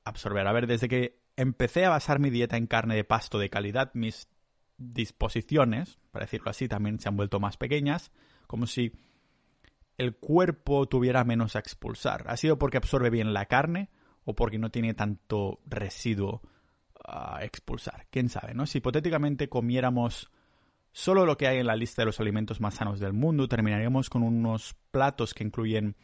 absorber. 0.04 0.48
A 0.48 0.54
ver, 0.54 0.66
desde 0.66 0.88
que 0.88 1.19
empecé 1.40 1.86
a 1.86 1.90
basar 1.90 2.20
mi 2.20 2.30
dieta 2.30 2.58
en 2.58 2.68
carne 2.68 2.96
de 2.96 3.06
pasto 3.06 3.40
de 3.40 3.50
calidad, 3.50 3.92
mis 3.94 4.28
disposiciones, 4.78 5.98
para 6.12 6.26
decirlo 6.26 6.52
así, 6.52 6.68
también 6.68 7.00
se 7.00 7.08
han 7.08 7.16
vuelto 7.16 7.40
más 7.40 7.56
pequeñas, 7.56 8.12
como 8.46 8.68
si 8.68 8.92
el 9.98 10.18
cuerpo 10.18 10.88
tuviera 10.88 11.24
menos 11.24 11.56
a 11.56 11.60
expulsar. 11.60 12.26
¿Ha 12.28 12.36
sido 12.36 12.60
porque 12.60 12.76
absorbe 12.76 13.10
bien 13.10 13.34
la 13.34 13.46
carne 13.46 13.90
o 14.26 14.36
porque 14.36 14.60
no 14.60 14.70
tiene 14.70 14.94
tanto 14.94 15.62
residuo 15.66 16.42
a 17.06 17.40
expulsar? 17.44 18.08
¿Quién 18.10 18.28
sabe? 18.28 18.54
¿no? 18.54 18.66
Si 18.66 18.80
hipotéticamente 18.80 19.48
comiéramos 19.48 20.30
solo 20.92 21.26
lo 21.26 21.38
que 21.38 21.48
hay 21.48 21.60
en 21.60 21.68
la 21.68 21.78
lista 21.78 22.02
de 22.02 22.08
los 22.08 22.20
alimentos 22.20 22.60
más 22.60 22.76
sanos 22.76 23.00
del 23.00 23.14
mundo, 23.14 23.48
terminaríamos 23.48 24.10
con 24.10 24.24
unos 24.24 24.76
platos 24.92 25.34
que 25.34 25.46
incluyen 25.46 25.96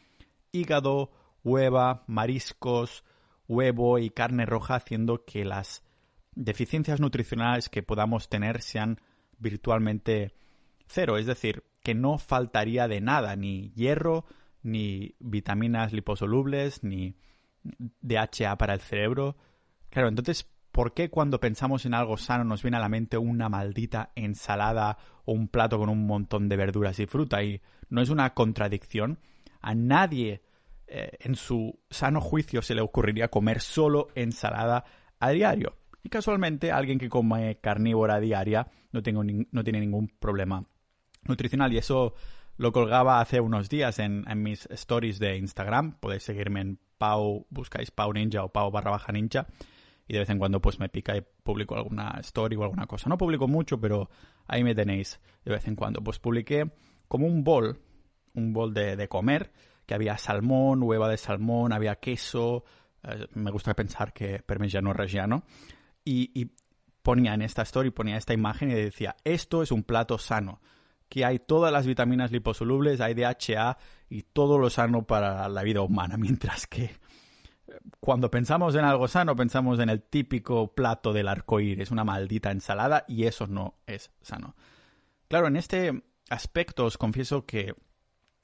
hígado, 0.54 1.12
hueva, 1.44 2.06
mariscos, 2.08 3.04
huevo 3.48 4.00
y 4.00 4.10
carne 4.10 4.46
roja, 4.46 4.76
haciendo 4.76 5.26
que 5.26 5.46
las 5.46 5.84
deficiencias 6.36 7.00
nutricionales 7.00 7.70
que 7.70 7.84
podamos 7.84 8.30
tener 8.30 8.62
sean 8.62 9.00
virtualmente 9.38 10.34
cero. 10.88 11.18
Es 11.18 11.26
decir, 11.26 11.64
que 11.84 11.96
no 11.96 12.18
faltaría 12.18 12.88
de 12.88 13.02
nada, 13.02 13.36
ni 13.36 13.72
hierro, 13.72 14.26
ni 14.64 15.16
vitaminas 15.20 15.94
liposolubles, 15.94 16.84
ni 16.84 17.16
DHA 18.02 18.58
para 18.58 18.74
el 18.74 18.82
cerebro. 18.82 19.38
Claro, 19.90 20.10
entonces, 20.10 20.50
¿por 20.72 20.94
qué 20.94 21.10
cuando 21.10 21.40
pensamos 21.40 21.86
en 21.86 21.94
algo 21.94 22.18
sano 22.18 22.44
nos 22.44 22.64
viene 22.64 22.78
a 22.78 22.82
la 22.82 22.90
mente 22.90 23.18
una 23.18 23.50
maldita 23.50 24.12
ensalada 24.16 24.98
o 25.26 25.34
un 25.34 25.48
plato 25.48 25.78
con 25.78 25.90
un 25.90 26.06
montón 26.06 26.50
de 26.50 26.58
verduras 26.58 27.00
y 27.00 27.06
fruta? 27.06 27.44
Y 27.44 27.62
no 27.90 28.02
es 28.02 28.10
una 28.10 28.34
contradicción. 28.34 29.20
A 29.62 29.74
nadie 29.74 30.42
eh, 30.88 31.18
en 31.20 31.36
su 31.36 31.80
sano 31.90 32.22
juicio 32.22 32.62
se 32.62 32.76
le 32.76 32.82
ocurriría 32.82 33.30
comer 33.30 33.62
solo 33.62 34.08
ensalada 34.16 34.86
a 35.20 35.30
diario. 35.32 35.78
Y 36.04 36.10
casualmente 36.10 36.72
alguien 36.72 37.00
que 37.00 37.10
come 37.10 37.58
carnívora 37.60 38.20
diaria 38.20 38.68
no, 38.92 39.02
no 39.52 39.64
tiene 39.64 39.80
ningún 39.80 40.08
problema 40.20 40.64
nutricional. 41.24 41.74
Y 41.74 41.78
eso 41.78 42.14
lo 42.58 42.72
colgaba 42.72 43.20
hace 43.20 43.40
unos 43.40 43.70
días 43.70 44.00
en, 44.00 44.24
mis 44.36 44.68
stories 44.68 45.20
de 45.20 45.38
Instagram. 45.38 45.98
Podéis 46.00 46.24
seguirme 46.24 46.62
en 46.62 46.80
Pau, 46.98 47.48
buscáis 47.50 47.92
Pau 47.92 48.14
Ninja 48.14 48.44
o 48.44 48.50
Pau 48.50 48.72
barra 48.72 48.92
baja 48.92 49.12
ninja. 49.12 49.48
Y 50.08 50.14
de 50.14 50.20
vez 50.20 50.30
en 50.30 50.38
cuando 50.38 50.62
pues 50.62 50.80
me 50.80 50.88
pica 50.88 51.18
y 51.18 51.24
publico 51.44 51.76
alguna 51.76 52.18
story 52.20 52.56
o 52.56 52.64
alguna 52.64 52.86
cosa. 52.86 53.10
No 53.10 53.18
publico 53.18 53.48
mucho, 53.48 53.80
pero 53.82 54.10
ahí 54.48 54.64
me 54.64 54.76
tenéis 54.76 55.20
de 55.44 55.52
vez 55.52 55.68
en 55.68 55.76
cuando. 55.76 56.04
Pues 56.04 56.20
publiqué 56.20 56.70
como 57.08 57.26
un 57.26 57.44
bol, 57.44 57.82
un 58.36 58.54
bol 58.54 58.74
de, 58.74 58.96
de 58.96 59.08
comer 59.08 59.52
que 59.86 59.94
había 59.94 60.18
salmón, 60.18 60.84
hueva 60.84 61.10
de 61.10 61.18
salmón, 61.18 61.74
había 61.74 61.96
queso, 61.96 62.64
eh, 63.04 63.28
me 63.34 63.52
gusta 63.52 63.74
pensar 63.74 64.14
que 64.14 64.40
parmigiano 64.40 64.94
reggiano, 64.94 65.44
y, 66.04 66.32
y 66.40 66.52
ponía 67.02 67.34
en 67.34 67.42
esta 67.42 67.62
story, 67.62 67.92
ponía 67.92 68.18
esta 68.18 68.34
imagen 68.34 68.72
y 68.72 68.74
decía, 68.74 69.16
esto 69.24 69.62
es 69.62 69.72
un 69.72 69.84
plato 69.84 70.18
sano, 70.18 70.60
que 71.08 71.24
hay 71.24 71.40
todas 71.40 71.72
las 71.72 71.86
vitaminas 71.86 72.32
liposolubles, 72.32 73.00
hay 73.00 73.14
DHA 73.14 73.78
y 74.10 74.24
todo 74.24 74.58
lo 74.58 74.70
sano 74.70 75.06
para 75.06 75.48
la 75.50 75.64
vida 75.64 75.82
humana, 75.82 76.18
mientras 76.18 76.68
que 76.68 76.84
eh, 76.84 76.92
cuando 78.00 78.32
pensamos 78.32 78.76
en 78.76 78.86
algo 78.86 79.08
sano, 79.08 79.36
pensamos 79.36 79.80
en 79.80 79.90
el 79.90 80.02
típico 80.02 80.74
plato 80.74 81.14
del 81.14 81.28
arcoíris, 81.28 81.92
una 81.92 82.04
maldita 82.04 82.52
ensalada, 82.52 83.06
y 83.08 83.26
eso 83.26 83.48
no 83.48 83.76
es 83.86 84.12
sano. 84.22 84.56
Claro, 85.28 85.48
en 85.48 85.58
este 85.58 86.04
aspecto 86.30 86.86
os 86.86 86.98
confieso 86.98 87.46
que 87.46 87.76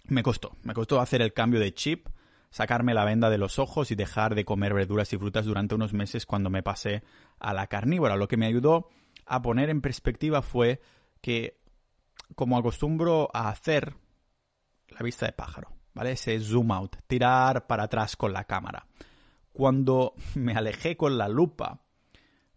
me 0.05 0.23
costó, 0.23 0.57
me 0.63 0.73
costó 0.73 0.99
hacer 0.99 1.21
el 1.21 1.33
cambio 1.33 1.59
de 1.59 1.73
chip, 1.73 2.07
sacarme 2.49 2.93
la 2.93 3.05
venda 3.05 3.29
de 3.29 3.37
los 3.37 3.59
ojos 3.59 3.91
y 3.91 3.95
dejar 3.95 4.35
de 4.35 4.45
comer 4.45 4.73
verduras 4.73 5.11
y 5.13 5.17
frutas 5.17 5.45
durante 5.45 5.75
unos 5.75 5.93
meses 5.93 6.25
cuando 6.25 6.49
me 6.49 6.63
pasé 6.63 7.03
a 7.39 7.53
la 7.53 7.67
carnívora. 7.67 8.17
Lo 8.17 8.27
que 8.27 8.37
me 8.37 8.45
ayudó 8.45 8.89
a 9.25 9.41
poner 9.41 9.69
en 9.69 9.81
perspectiva 9.81 10.41
fue 10.41 10.81
que, 11.21 11.59
como 12.35 12.57
acostumbro 12.57 13.29
a 13.33 13.49
hacer, 13.49 13.95
la 14.89 14.99
vista 14.99 15.25
de 15.25 15.31
pájaro, 15.31 15.69
¿vale? 15.93 16.11
Ese 16.11 16.39
zoom 16.39 16.71
out, 16.71 16.97
tirar 17.07 17.67
para 17.67 17.83
atrás 17.83 18.17
con 18.17 18.33
la 18.33 18.43
cámara. 18.43 18.87
Cuando 19.53 20.13
me 20.35 20.53
alejé 20.53 20.97
con 20.97 21.17
la 21.17 21.29
lupa, 21.29 21.79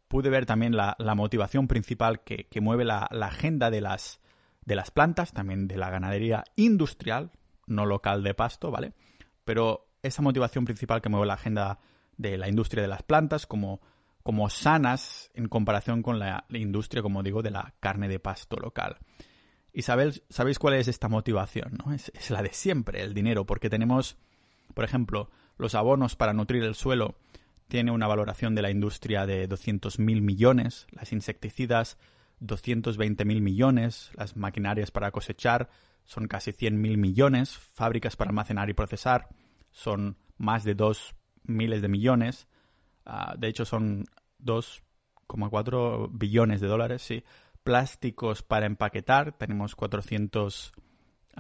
pude 0.09 0.31
ver 0.31 0.47
también 0.47 0.77
la, 0.77 0.97
motivación 1.15 1.69
principal 1.69 2.23
que, 2.25 2.49
mueve 2.61 2.85
la, 2.85 3.09
la 3.13 3.27
agenda 3.27 3.71
de 3.71 3.81
las 3.81 4.21
de 4.65 4.77
las 4.77 4.91
plantas, 4.91 5.33
también 5.33 5.69
de 5.69 5.77
la 5.77 5.91
ganadería 5.91 6.45
industrial, 6.57 7.33
no 7.67 7.87
local 7.87 8.23
de 8.23 8.35
pasto, 8.35 8.71
¿vale? 8.71 8.93
Pero 9.45 9.89
esa 10.03 10.23
motivación 10.23 10.65
principal 10.65 11.01
que 11.01 11.09
mueve 11.09 11.27
la 11.27 11.35
agenda 11.35 11.79
de 12.17 12.39
la 12.39 12.49
industria 12.49 12.83
de 12.83 12.89
las 12.89 13.03
plantas 13.03 13.47
como, 13.47 13.81
como 14.23 14.49
sanas 14.51 15.31
en 15.35 15.49
comparación 15.49 16.03
con 16.03 16.19
la, 16.19 16.47
industria, 16.51 17.03
como 17.03 17.23
digo, 17.23 17.43
de 17.43 17.51
la 17.51 17.75
carne 17.81 18.09
de 18.09 18.21
pasto 18.21 18.57
local. 18.57 18.99
Sabéis, 19.79 20.23
sabéis 20.29 20.59
cuál 20.59 20.75
es 20.75 20.87
esta 20.87 21.09
motivación, 21.09 21.79
¿no? 21.85 21.93
Es, 21.93 22.13
es 22.15 22.31
la 22.31 22.43
de 22.43 22.53
siempre, 22.53 23.03
el 23.03 23.13
dinero, 23.13 23.45
porque 23.45 23.69
tenemos, 23.69 24.17
por 24.73 24.85
ejemplo, 24.85 25.31
los 25.59 25.75
abonos 25.75 26.15
para 26.15 26.33
nutrir 26.33 26.63
el 26.63 26.75
suelo 26.75 27.17
tiene 27.67 27.91
una 27.91 28.07
valoración 28.07 28.55
de 28.55 28.63
la 28.63 28.71
industria 28.71 29.27
de 29.27 29.49
200.000 29.49 29.99
millones, 30.21 30.87
las 30.93 31.13
insecticidas 31.13 31.99
220.000 32.47 33.41
millones, 33.41 34.11
las 34.15 34.37
maquinarias 34.37 34.91
para 34.91 35.11
cosechar 35.11 35.71
son 36.05 36.29
casi 36.29 36.53
100.000 36.53 36.97
millones, 36.97 37.57
fábricas 37.57 38.17
para 38.17 38.31
almacenar 38.31 38.69
y 38.71 38.75
procesar 38.75 39.29
son 39.71 40.17
más 40.37 40.65
de 40.65 40.75
2 40.75 41.15
miles 41.45 41.83
de 41.83 41.89
millones, 41.89 42.47
uh, 43.07 43.39
de 43.39 43.49
hecho 43.49 43.65
son 43.65 44.05
2,4 44.43 46.09
billones 46.13 46.61
de 46.61 46.69
dólares, 46.69 47.03
sí. 47.03 47.25
Plásticos 47.63 48.43
para 48.43 48.67
empaquetar, 48.67 49.33
tenemos 49.39 49.75
400 49.75 50.73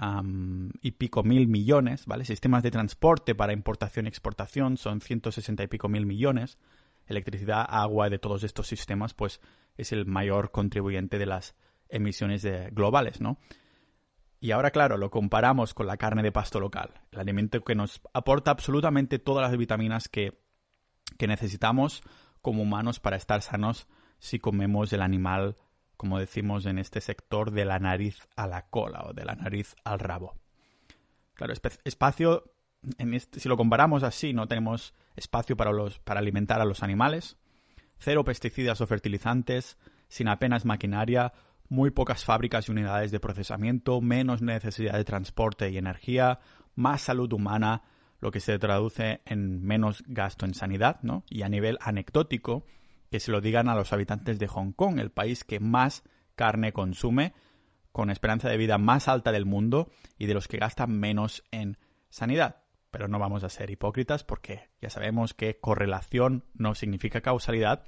um, 0.00 0.70
y 0.80 0.92
pico 0.92 1.22
mil 1.22 1.48
millones, 1.48 2.06
¿vale? 2.06 2.24
Sistemas 2.24 2.62
de 2.62 2.70
transporte 2.70 3.34
para 3.34 3.52
importación 3.52 4.06
y 4.06 4.08
exportación 4.08 4.78
son 4.78 5.00
160 5.00 5.62
y 5.62 5.66
pico 5.66 5.88
mil 5.88 6.06
millones. 6.06 6.58
Electricidad, 7.06 7.66
agua 7.68 8.08
de 8.08 8.18
todos 8.18 8.42
estos 8.42 8.66
sistemas, 8.66 9.12
pues 9.12 9.42
es 9.76 9.92
el 9.92 10.06
mayor 10.06 10.50
contribuyente 10.50 11.18
de 11.18 11.26
las 11.26 11.54
emisiones 11.88 12.46
globales, 12.72 13.20
¿no? 13.20 13.38
Y 14.40 14.50
ahora, 14.50 14.70
claro, 14.70 14.98
lo 14.98 15.10
comparamos 15.10 15.72
con 15.72 15.86
la 15.86 15.96
carne 15.96 16.22
de 16.22 16.32
pasto 16.32 16.60
local, 16.60 17.00
el 17.12 17.20
alimento 17.20 17.62
que 17.62 17.74
nos 17.74 18.02
aporta 18.12 18.50
absolutamente 18.50 19.18
todas 19.18 19.48
las 19.48 19.56
vitaminas 19.56 20.08
que, 20.08 20.38
que 21.16 21.26
necesitamos 21.26 22.02
como 22.42 22.62
humanos 22.62 23.00
para 23.00 23.16
estar 23.16 23.40
sanos 23.40 23.86
si 24.18 24.38
comemos 24.38 24.92
el 24.92 25.00
animal 25.00 25.56
como 25.96 26.18
decimos 26.18 26.66
en 26.66 26.78
este 26.78 27.00
sector, 27.00 27.50
de 27.50 27.64
la 27.64 27.78
nariz 27.78 28.28
a 28.36 28.46
la 28.46 28.66
cola 28.68 29.04
o 29.08 29.12
de 29.12 29.24
la 29.24 29.34
nariz 29.34 29.74
al 29.84 29.98
rabo. 29.98 30.34
Claro, 31.34 31.52
espacio, 31.84 32.52
este, 32.98 33.40
si 33.40 33.48
lo 33.48 33.56
comparamos 33.56 34.02
así, 34.02 34.32
no 34.32 34.46
tenemos 34.46 34.94
espacio 35.16 35.56
para, 35.56 35.72
los, 35.72 35.98
para 36.00 36.20
alimentar 36.20 36.60
a 36.60 36.64
los 36.64 36.82
animales, 36.82 37.36
cero 38.04 38.22
pesticidas 38.22 38.80
o 38.82 38.86
fertilizantes, 38.86 39.78
sin 40.08 40.28
apenas 40.28 40.66
maquinaria, 40.66 41.32
muy 41.70 41.90
pocas 41.90 42.24
fábricas 42.24 42.68
y 42.68 42.72
unidades 42.72 43.10
de 43.10 43.18
procesamiento, 43.18 44.02
menos 44.02 44.42
necesidad 44.42 44.94
de 44.94 45.04
transporte 45.04 45.70
y 45.70 45.78
energía, 45.78 46.38
más 46.74 47.00
salud 47.00 47.32
humana, 47.32 47.82
lo 48.20 48.30
que 48.30 48.40
se 48.40 48.58
traduce 48.58 49.22
en 49.24 49.62
menos 49.62 50.04
gasto 50.06 50.44
en 50.44 50.54
sanidad, 50.54 50.98
¿no? 51.02 51.24
Y 51.30 51.42
a 51.42 51.48
nivel 51.48 51.78
anecdótico, 51.80 52.66
que 53.10 53.20
se 53.20 53.32
lo 53.32 53.40
digan 53.40 53.68
a 53.68 53.74
los 53.74 53.92
habitantes 53.92 54.38
de 54.38 54.48
Hong 54.48 54.72
Kong, 54.72 54.98
el 54.98 55.10
país 55.10 55.44
que 55.44 55.58
más 55.58 56.02
carne 56.34 56.72
consume, 56.72 57.32
con 57.90 58.10
esperanza 58.10 58.48
de 58.48 58.56
vida 58.56 58.76
más 58.76 59.08
alta 59.08 59.30
del 59.32 59.46
mundo 59.46 59.88
y 60.18 60.26
de 60.26 60.34
los 60.34 60.48
que 60.48 60.58
gastan 60.58 60.98
menos 60.98 61.44
en 61.52 61.78
sanidad. 62.10 62.62
Pero 62.90 63.08
no 63.08 63.18
vamos 63.18 63.44
a 63.44 63.48
ser 63.48 63.70
hipócritas 63.70 64.24
porque 64.24 64.68
ya 64.80 64.90
sabemos 64.90 65.32
que 65.32 65.58
correlación 65.58 66.44
no 66.54 66.74
significa 66.74 67.20
causalidad, 67.20 67.84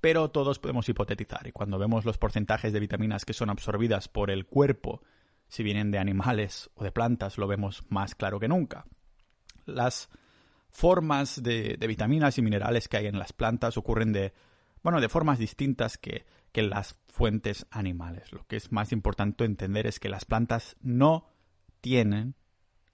pero 0.00 0.30
todos 0.30 0.58
podemos 0.58 0.88
hipotetizar 0.88 1.46
y 1.46 1.52
cuando 1.52 1.78
vemos 1.78 2.04
los 2.04 2.18
porcentajes 2.18 2.72
de 2.72 2.80
vitaminas 2.80 3.24
que 3.24 3.32
son 3.32 3.50
absorbidas 3.50 4.08
por 4.08 4.30
el 4.30 4.46
cuerpo, 4.46 5.02
si 5.48 5.62
vienen 5.62 5.90
de 5.90 5.98
animales 5.98 6.70
o 6.74 6.84
de 6.84 6.92
plantas, 6.92 7.38
lo 7.38 7.46
vemos 7.46 7.84
más 7.88 8.14
claro 8.14 8.38
que 8.38 8.48
nunca. 8.48 8.86
Las 9.64 10.08
formas 10.70 11.42
de, 11.42 11.76
vitaminas 11.88 12.38
y 12.38 12.42
minerales 12.42 12.88
que 12.88 12.98
hay 12.98 13.06
en 13.06 13.18
las 13.18 13.32
plantas 13.32 13.76
ocurren 13.76 14.12
de, 14.12 14.32
bueno, 14.82 15.00
de 15.00 15.08
formas 15.08 15.38
distintas 15.38 15.98
que, 15.98 16.26
que 16.52 16.62
las 16.62 16.98
fuentes 17.08 17.66
animales. 17.70 18.32
Lo 18.32 18.46
que 18.46 18.56
es 18.56 18.70
más 18.70 18.92
importante 18.92 19.44
entender 19.44 19.86
es 19.86 19.98
que 19.98 20.08
las 20.08 20.24
plantas 20.24 20.76
no 20.80 21.28
tienen, 21.80 22.36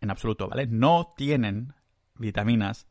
en 0.01 0.11
absoluto, 0.11 0.49
¿vale? 0.49 0.67
No 0.67 1.13
tienen 1.17 1.75
vitaminas 2.15 2.87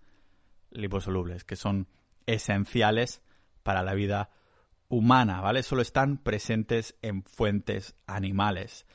liposolubles, 0.71 1.43
que 1.43 1.55
son 1.55 1.87
esenciales 2.25 3.21
para 3.63 3.83
la 3.83 3.93
vida 3.93 4.29
humana, 4.89 5.41
¿vale? 5.41 5.63
Solo 5.63 5.81
están 5.81 6.17
presentes 6.17 6.95
en 7.01 7.23
fuentes 7.23 7.95
animales. 8.05 8.85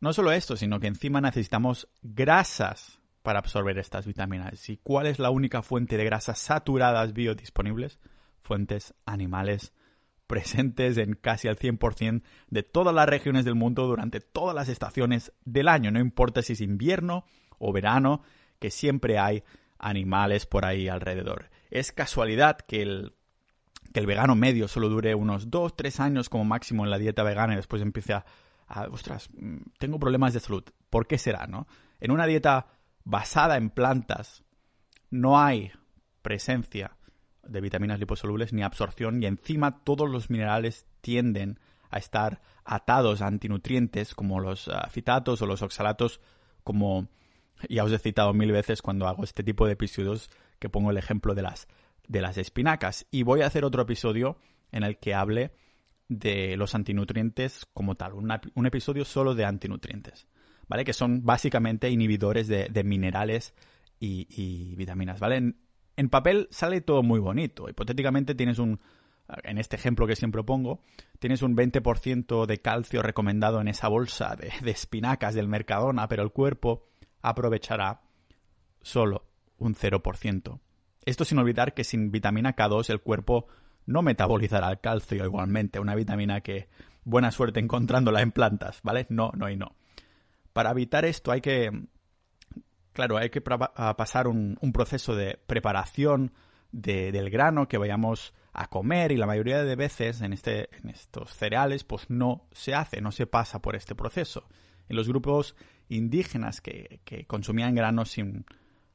No 0.00 0.12
solo 0.12 0.32
esto, 0.32 0.56
sino 0.56 0.80
que 0.80 0.86
encima 0.86 1.20
necesitamos 1.20 1.88
grasas 2.02 3.00
para 3.22 3.38
absorber 3.38 3.78
estas 3.78 4.06
vitaminas. 4.06 4.68
¿Y 4.68 4.76
cuál 4.76 5.06
es 5.06 5.18
la 5.18 5.30
única 5.30 5.62
fuente 5.62 5.96
de 5.96 6.04
grasas 6.04 6.38
saturadas 6.38 7.12
biodisponibles? 7.12 7.98
Fuentes 8.42 8.94
animales 9.06 9.72
presentes 10.26 10.96
en 10.98 11.14
casi 11.14 11.48
al 11.48 11.56
100% 11.56 12.22
de 12.48 12.62
todas 12.62 12.94
las 12.94 13.08
regiones 13.08 13.44
del 13.44 13.54
mundo 13.54 13.86
durante 13.86 14.20
todas 14.20 14.54
las 14.54 14.68
estaciones 14.68 15.32
del 15.44 15.68
año, 15.68 15.90
no 15.90 16.00
importa 16.00 16.42
si 16.42 16.54
es 16.54 16.60
invierno 16.60 17.24
o 17.58 17.72
verano, 17.72 18.22
que 18.58 18.70
siempre 18.70 19.18
hay 19.18 19.42
animales 19.78 20.46
por 20.46 20.64
ahí 20.64 20.88
alrededor. 20.88 21.50
Es 21.70 21.92
casualidad 21.92 22.58
que 22.58 22.82
el, 22.82 23.14
que 23.94 24.00
el 24.00 24.06
vegano 24.06 24.34
medio 24.34 24.66
solo 24.66 24.88
dure 24.88 25.14
unos 25.14 25.50
2-3 25.50 26.00
años 26.00 26.28
como 26.28 26.44
máximo 26.44 26.82
en 26.82 26.90
la 26.90 26.98
dieta 26.98 27.22
vegana 27.22 27.52
y 27.52 27.56
después 27.56 27.80
empiece 27.80 28.12
a, 28.12 28.24
a, 28.66 28.88
ostras, 28.88 29.28
mm, 29.32 29.58
tengo 29.78 30.00
problemas 30.00 30.34
de 30.34 30.40
salud. 30.40 30.64
¿Por 30.90 31.06
qué 31.06 31.16
será, 31.16 31.46
no? 31.46 31.68
En 32.00 32.10
una 32.10 32.26
dieta 32.26 32.66
basada 33.04 33.56
en 33.56 33.70
plantas, 33.70 34.42
no 35.10 35.40
hay 35.40 35.70
presencia 36.22 36.96
de 37.44 37.60
vitaminas 37.60 38.00
liposolubles 38.00 38.52
ni 38.52 38.64
absorción 38.64 39.22
y 39.22 39.26
encima 39.26 39.84
todos 39.84 40.10
los 40.10 40.28
minerales 40.28 40.88
tienden 41.00 41.60
a 41.88 41.98
estar 41.98 42.42
atados 42.64 43.22
a 43.22 43.28
antinutrientes 43.28 44.16
como 44.16 44.40
los 44.40 44.66
uh, 44.66 44.72
fitatos 44.90 45.40
o 45.40 45.46
los 45.46 45.62
oxalatos 45.62 46.20
como 46.64 47.06
ya 47.68 47.84
os 47.84 47.92
he 47.92 47.98
citado 47.98 48.32
mil 48.32 48.50
veces 48.50 48.82
cuando 48.82 49.06
hago 49.06 49.22
este 49.22 49.44
tipo 49.44 49.66
de 49.66 49.74
episodios 49.74 50.30
que 50.58 50.68
pongo 50.68 50.90
el 50.90 50.96
ejemplo 50.96 51.34
de 51.34 51.42
las 51.42 51.68
de 52.08 52.20
las 52.20 52.38
espinacas 52.38 53.06
y 53.10 53.22
voy 53.22 53.42
a 53.42 53.46
hacer 53.46 53.64
otro 53.64 53.82
episodio 53.82 54.38
en 54.72 54.82
el 54.82 54.98
que 54.98 55.14
hable 55.14 55.52
de 56.08 56.56
los 56.56 56.74
antinutrientes 56.74 57.66
como 57.72 57.94
tal, 57.94 58.12
un 58.12 58.66
episodio 58.66 59.04
solo 59.04 59.34
de 59.34 59.44
antinutrientes. 59.44 60.26
¿vale? 60.68 60.84
Que 60.84 60.92
son 60.92 61.24
básicamente 61.24 61.90
inhibidores 61.90 62.48
de, 62.48 62.84
minerales 62.84 63.54
y, 64.00 64.74
vitaminas, 64.76 65.20
¿vale? 65.20 65.54
En, 65.96 66.08
papel 66.08 66.48
sale 66.50 66.80
todo 66.80 67.02
muy 67.02 67.20
bonito. 67.20 67.68
Hipotéticamente 67.68 68.34
tienes 68.34 68.58
un, 68.58 68.80
en 69.42 69.58
este 69.58 69.76
ejemplo 69.76 70.06
que 70.06 70.16
siempre 70.16 70.42
pongo, 70.42 70.82
tienes 71.18 71.42
un 71.42 71.56
20% 71.56 72.46
de 72.46 72.60
calcio 72.60 73.02
recomendado 73.02 73.60
en 73.60 73.68
esa 73.68 73.88
bolsa 73.88 74.36
de, 74.36 74.52
de 74.62 74.70
espinacas 74.70 75.34
del 75.34 75.48
Mercadona, 75.48 76.08
pero 76.08 76.22
el 76.22 76.30
cuerpo 76.30 76.86
aprovechará 77.22 78.02
solo 78.82 79.26
un 79.58 79.74
0%. 79.74 80.60
Esto 81.04 81.24
sin 81.24 81.38
olvidar 81.38 81.74
que 81.74 81.84
sin 81.84 82.10
vitamina 82.10 82.56
K2 82.56 82.90
el 82.90 83.00
cuerpo 83.00 83.46
no 83.86 84.02
metabolizará 84.02 84.70
el 84.70 84.80
calcio 84.80 85.24
igualmente, 85.24 85.78
una 85.78 85.94
vitamina 85.94 86.40
que 86.40 86.68
buena 87.04 87.30
suerte 87.30 87.60
encontrándola 87.60 88.22
en 88.22 88.32
plantas, 88.32 88.80
¿vale? 88.82 89.06
No, 89.10 89.30
no 89.36 89.50
y 89.50 89.56
no. 89.56 89.74
Para 90.52 90.70
evitar 90.70 91.04
esto 91.04 91.32
hay 91.32 91.40
que, 91.40 91.70
claro, 92.92 93.18
hay 93.18 93.30
que 93.30 93.40
pasar 93.40 94.28
un, 94.28 94.56
proceso 94.72 95.14
de 95.14 95.38
preparación 95.46 96.32
del 96.72 97.30
grano 97.30 97.68
que 97.68 97.78
vayamos 97.78 98.34
a 98.52 98.68
comer 98.68 99.12
y 99.12 99.16
la 99.16 99.26
mayoría 99.26 99.62
de 99.62 99.76
veces 99.76 100.20
en, 100.20 100.32
este, 100.32 100.68
en 100.76 100.88
estos 100.88 101.32
cereales 101.34 101.84
pues 101.84 102.08
no 102.08 102.46
se 102.52 102.74
hace, 102.74 103.00
no 103.00 103.12
se 103.12 103.26
pasa 103.26 103.60
por 103.60 103.76
este 103.76 103.94
proceso. 103.94 104.48
En 104.88 104.96
los 104.96 105.08
grupos 105.08 105.56
indígenas 105.88 106.60
que, 106.60 107.00
consumían 107.26 107.74
grano 107.74 108.04
sin, 108.04 108.46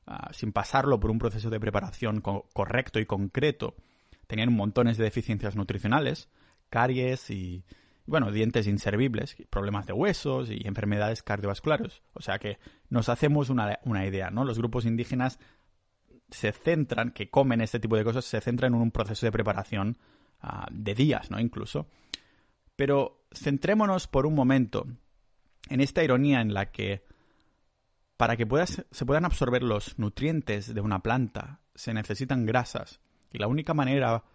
ah, 0.10 0.30
sin 0.34 0.52
pasarlo 0.52 1.00
por 1.00 1.12
un 1.12 1.20
proceso 1.20 1.50
de 1.50 1.60
preparación 1.60 2.22
correcto 2.22 3.00
y 3.00 3.06
concreto, 3.06 3.76
tenían 4.28 4.54
montones 4.54 4.98
de 4.98 5.06
deficiencias 5.06 5.56
nutricionales, 5.56 6.30
caries 6.70 7.30
y, 7.30 7.64
bueno, 8.06 8.32
dientes 8.32 8.68
inservibles, 8.68 9.36
problemas 9.50 9.86
de 9.86 9.94
huesos 9.94 10.50
y 10.50 10.68
enfermedades 10.68 11.24
cardiovasculares. 11.24 12.02
O 12.14 12.22
sea 12.22 12.40
que 12.40 12.58
nos 12.90 13.10
hacemos 13.10 13.50
una, 13.50 13.80
idea, 14.06 14.30
¿no? 14.30 14.46
Los 14.46 14.58
grupos 14.58 14.86
indígenas 14.86 15.40
se 16.30 16.52
centran, 16.52 17.12
que 17.12 17.30
comen 17.30 17.62
este 17.62 17.80
tipo 17.80 17.96
de 17.96 18.04
cosas, 18.04 18.26
se 18.26 18.42
centran 18.42 18.74
en 18.74 18.82
un 18.82 18.92
proceso 18.92 19.26
de 19.26 19.32
preparación 19.32 19.98
ah, 20.42 20.68
de 20.72 20.94
días, 20.94 21.32
¿no? 21.32 21.40
Incluso. 21.40 21.88
Pero 22.76 23.26
centrémonos 23.32 24.08
por 24.08 24.26
un 24.26 24.36
momento 24.36 24.86
en 25.70 25.82
esta 25.82 26.04
ironía 26.04 26.42
en 26.42 26.54
la 26.54 26.72
que 26.72 27.04
para 28.20 28.36
que 28.36 28.46
se 28.92 29.06
puedan 29.06 29.24
absorber 29.24 29.64
los 29.64 29.98
nutrientes 29.98 30.74
de 30.74 30.82
una 30.82 31.00
planta 31.00 31.62
se 31.74 31.94
necesitan 31.94 32.46
grasas. 32.46 33.00
Y 33.32 33.38
la 33.38 33.48
única 33.48 33.74
manera 33.74 34.26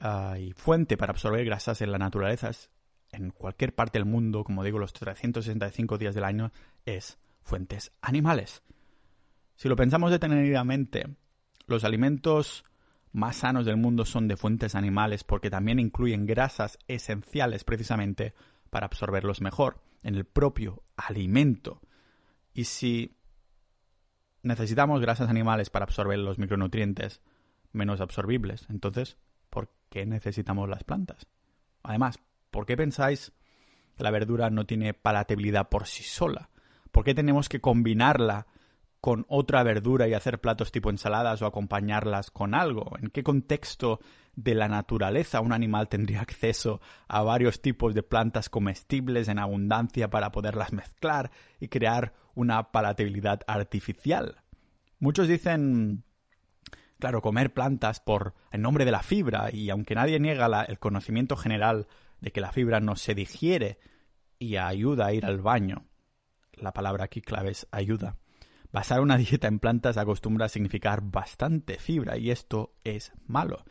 ah, 0.00 0.34
y 0.36 0.50
fuente 0.50 0.96
para 0.96 1.12
absorber 1.12 1.44
grasas 1.44 1.80
en 1.80 1.92
la 1.92 1.98
naturaleza 1.98 2.50
es 2.50 2.70
en 3.12 3.30
cualquier 3.30 3.72
parte 3.72 4.00
del 4.00 4.04
mundo, 4.04 4.42
como 4.42 4.64
digo, 4.64 4.80
los 4.80 4.92
365 4.94 5.96
días 5.96 6.16
del 6.16 6.24
año, 6.24 6.50
es 6.84 7.20
fuentes 7.44 7.92
animales. 8.00 8.64
Si 9.54 9.68
lo 9.68 9.76
pensamos 9.76 10.10
detenidamente, 10.10 11.06
los 11.68 11.84
alimentos 11.84 12.64
más 13.12 13.36
sanos 13.36 13.64
del 13.64 13.76
mundo 13.76 14.04
son 14.06 14.26
de 14.26 14.36
fuentes 14.36 14.74
animales 14.74 15.22
porque 15.22 15.50
también 15.50 15.78
incluyen 15.78 16.26
grasas 16.26 16.80
esenciales 16.88 17.62
precisamente 17.62 18.34
para 18.70 18.86
absorberlos 18.86 19.40
mejor. 19.40 19.80
en 20.02 20.16
el 20.16 20.24
propio 20.24 20.82
alimento. 20.96 21.80
Y 22.54 22.64
si 22.64 23.19
necesitamos 24.42 25.00
grasas 25.00 25.28
animales 25.28 25.70
para 25.70 25.84
absorber 25.84 26.18
los 26.18 26.38
micronutrientes 26.38 27.20
menos 27.72 28.00
absorbibles, 28.00 28.66
entonces, 28.68 29.16
¿por 29.48 29.70
qué 29.88 30.06
necesitamos 30.06 30.68
las 30.68 30.84
plantas? 30.84 31.26
Además, 31.82 32.18
¿por 32.50 32.66
qué 32.66 32.76
pensáis 32.76 33.32
que 33.96 34.02
la 34.02 34.10
verdura 34.10 34.50
no 34.50 34.66
tiene 34.66 34.94
palatabilidad 34.94 35.68
por 35.68 35.86
sí 35.86 36.02
sola? 36.02 36.50
¿Por 36.90 37.04
qué 37.04 37.14
tenemos 37.14 37.48
que 37.48 37.60
combinarla 37.60 38.46
con 39.00 39.24
otra 39.28 39.62
verdura 39.62 40.08
y 40.08 40.14
hacer 40.14 40.40
platos 40.40 40.72
tipo 40.72 40.90
ensaladas 40.90 41.40
o 41.42 41.46
acompañarlas 41.46 42.30
con 42.30 42.54
algo? 42.54 42.96
¿En 42.98 43.10
qué 43.10 43.22
contexto 43.22 44.00
de 44.36 44.54
la 44.54 44.68
naturaleza 44.68 45.40
un 45.40 45.52
animal 45.52 45.88
tendría 45.88 46.20
acceso 46.20 46.80
a 47.08 47.22
varios 47.22 47.60
tipos 47.60 47.94
de 47.94 48.02
plantas 48.02 48.48
comestibles 48.48 49.28
en 49.28 49.38
abundancia 49.38 50.10
para 50.10 50.32
poderlas 50.32 50.72
mezclar 50.72 51.30
y 51.58 51.68
crear 51.68 52.14
una 52.34 52.72
palatabilidad 52.72 53.40
artificial? 53.46 54.42
Muchos 54.98 55.28
dicen, 55.28 56.04
claro, 56.98 57.22
comer 57.22 57.52
plantas 57.52 58.00
por 58.00 58.34
el 58.50 58.62
nombre 58.62 58.84
de 58.84 58.92
la 58.92 59.02
fibra 59.02 59.50
y 59.52 59.70
aunque 59.70 59.94
nadie 59.94 60.20
niega 60.20 60.64
el 60.64 60.78
conocimiento 60.78 61.36
general 61.36 61.86
de 62.20 62.32
que 62.32 62.40
la 62.40 62.52
fibra 62.52 62.80
no 62.80 62.96
se 62.96 63.14
digiere 63.14 63.78
y 64.38 64.56
ayuda 64.56 65.06
a 65.06 65.12
ir 65.12 65.26
al 65.26 65.40
baño, 65.40 65.86
la 66.52 66.72
palabra 66.72 67.04
aquí 67.04 67.20
clave 67.20 67.50
es 67.50 67.66
ayuda 67.70 68.16
Basar 68.72 69.00
una 69.00 69.16
dieta 69.16 69.48
en 69.48 69.58
plantas 69.58 69.96
acostumbra 69.96 70.46
a 70.46 70.48
significar 70.48 71.00
bastante 71.02 71.78
fibra 71.78 72.16
y 72.16 72.30
esto 72.30 72.74
es 72.84 73.12
malo. 73.26 73.64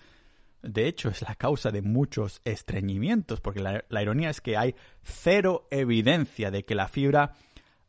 De 0.61 0.87
hecho, 0.87 1.09
es 1.09 1.21
la 1.21 1.35
causa 1.35 1.71
de 1.71 1.81
muchos 1.81 2.41
estreñimientos, 2.43 3.39
porque 3.39 3.61
la, 3.61 4.01
ironía 4.01 4.29
es 4.29 4.41
que 4.41 4.57
hay 4.57 4.75
cero 5.03 5.67
evidencia 5.71 6.51
de 6.51 6.65
que 6.65 6.75
la 6.75 6.87
fibra 6.87 7.33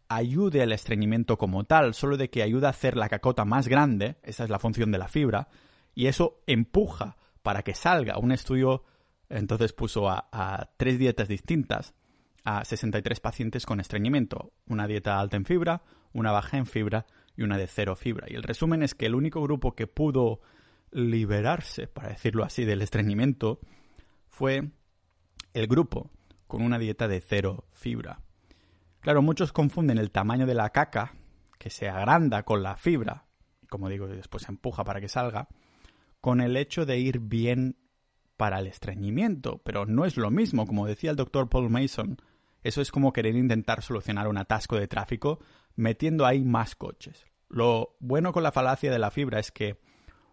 ayude 0.08 0.62
al 0.62 0.72
estreñimiento 0.72 1.36
como 1.36 1.64
tal, 1.64 1.94
solo 1.94 2.16
de 2.16 2.30
que 2.30 2.42
ayuda 2.42 2.68
a 2.68 2.70
hacer 2.70 2.96
la 2.96 3.08
cacota 3.08 3.44
más 3.44 3.68
grande, 3.68 4.16
esa 4.22 4.44
es 4.44 4.50
la 4.50 4.58
función 4.58 4.92
de 4.92 4.98
la 4.98 5.08
fibra, 5.08 5.48
y 5.94 6.06
eso 6.06 6.42
empuja 6.46 7.16
para 7.42 7.62
que 7.62 7.74
salga. 7.74 8.18
Un 8.18 8.32
estudio 8.32 8.84
entonces 9.28 9.72
puso 9.72 10.08
a, 10.08 10.28
a 10.30 10.70
tres 10.76 10.98
dietas 10.98 11.28
distintas 11.28 11.94
a 12.44 12.64
63 12.64 13.20
pacientes 13.20 13.66
con 13.66 13.80
estreñimiento, 13.80 14.52
una 14.66 14.86
dieta 14.86 15.18
alta 15.20 15.36
en 15.36 15.44
fibra, 15.44 15.82
una 16.12 16.32
baja 16.32 16.56
en 16.56 16.66
fibra 16.66 17.06
y 17.36 17.42
una 17.42 17.58
de 17.58 17.66
cero 17.66 17.96
fibra. 17.96 18.26
Y 18.30 18.34
el 18.34 18.42
resumen 18.42 18.82
es 18.82 18.94
que 18.94 19.06
el 19.06 19.14
único 19.14 19.42
grupo 19.42 19.74
que 19.74 19.86
pudo 19.86 20.40
liberarse, 20.92 21.86
para 21.86 22.08
decirlo 22.08 22.44
así, 22.44 22.64
del 22.64 22.82
estreñimiento 22.82 23.60
fue 24.28 24.70
el 25.54 25.66
grupo 25.66 26.10
con 26.46 26.62
una 26.62 26.78
dieta 26.78 27.08
de 27.08 27.20
cero 27.20 27.68
fibra. 27.72 28.22
Claro, 29.00 29.22
muchos 29.22 29.52
confunden 29.52 29.98
el 29.98 30.10
tamaño 30.10 30.46
de 30.46 30.54
la 30.54 30.70
caca, 30.70 31.14
que 31.58 31.70
se 31.70 31.88
agranda 31.88 32.42
con 32.42 32.62
la 32.62 32.76
fibra, 32.76 33.26
como 33.68 33.88
digo, 33.88 34.08
después 34.08 34.44
se 34.44 34.52
empuja 34.52 34.84
para 34.84 35.00
que 35.00 35.08
salga, 35.08 35.48
con 36.20 36.40
el 36.40 36.56
hecho 36.56 36.86
de 36.86 36.98
ir 36.98 37.20
bien 37.20 37.76
para 38.36 38.58
el 38.58 38.66
estreñimiento, 38.66 39.58
pero 39.64 39.86
no 39.86 40.04
es 40.04 40.16
lo 40.16 40.30
mismo, 40.30 40.66
como 40.66 40.86
decía 40.86 41.10
el 41.10 41.16
doctor 41.16 41.48
Paul 41.48 41.70
Mason, 41.70 42.16
eso 42.62 42.80
es 42.80 42.90
como 42.90 43.12
querer 43.12 43.36
intentar 43.36 43.82
solucionar 43.82 44.28
un 44.28 44.38
atasco 44.38 44.76
de 44.76 44.88
tráfico 44.88 45.40
metiendo 45.76 46.26
ahí 46.26 46.44
más 46.44 46.74
coches. 46.74 47.26
Lo 47.48 47.96
bueno 48.00 48.32
con 48.32 48.42
la 48.42 48.52
falacia 48.52 48.90
de 48.90 48.98
la 48.98 49.10
fibra 49.10 49.38
es 49.38 49.50
que 49.50 49.80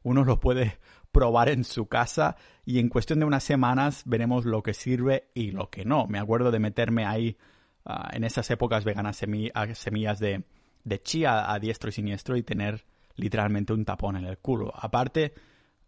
uno 0.08 0.24
lo 0.24 0.39
puede 0.39 0.80
probar 1.12 1.50
en 1.50 1.63
su 1.63 1.88
casa 1.88 2.38
y 2.65 2.80
en 2.80 2.89
cuestión 2.89 3.20
de 3.20 3.26
unas 3.26 3.43
semanas 3.43 4.04
veremos 4.06 4.46
lo 4.46 4.63
que 4.63 4.74
sirve 4.74 5.30
y 5.34 5.52
lo 5.52 5.70
que 5.70 5.84
no. 5.84 6.08
Me 6.08 6.20
acuerdo 6.20 6.52
de 6.52 6.60
meterme 6.60 7.06
ahí 7.06 7.38
ah, 7.86 8.10
en 8.13 8.24
esas 8.24 8.50
épocas 8.52 8.86
veganas 8.86 9.17
semillas 9.17 10.20
de, 10.20 10.43
de 10.84 11.02
chía 11.02 11.52
a 11.52 11.60
diestro 11.60 11.89
y 11.89 11.93
siniestro 11.93 12.38
y 12.38 12.43
tener 12.43 12.86
literalmente 13.15 13.74
un 13.74 13.84
tapón 13.84 14.15
en 14.15 14.26
el 14.26 14.38
culo. 14.38 14.72
Aparte 14.76 15.34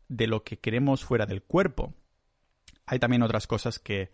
de 0.08 0.28
lo 0.28 0.44
que 0.44 0.60
queremos 0.60 1.06
fuera 1.06 1.26
del 1.26 1.44
cuerpo, 1.44 1.94
hay 2.86 3.00
también 3.00 3.24
otras 3.24 3.48
cosas 3.48 3.80
que 3.80 4.12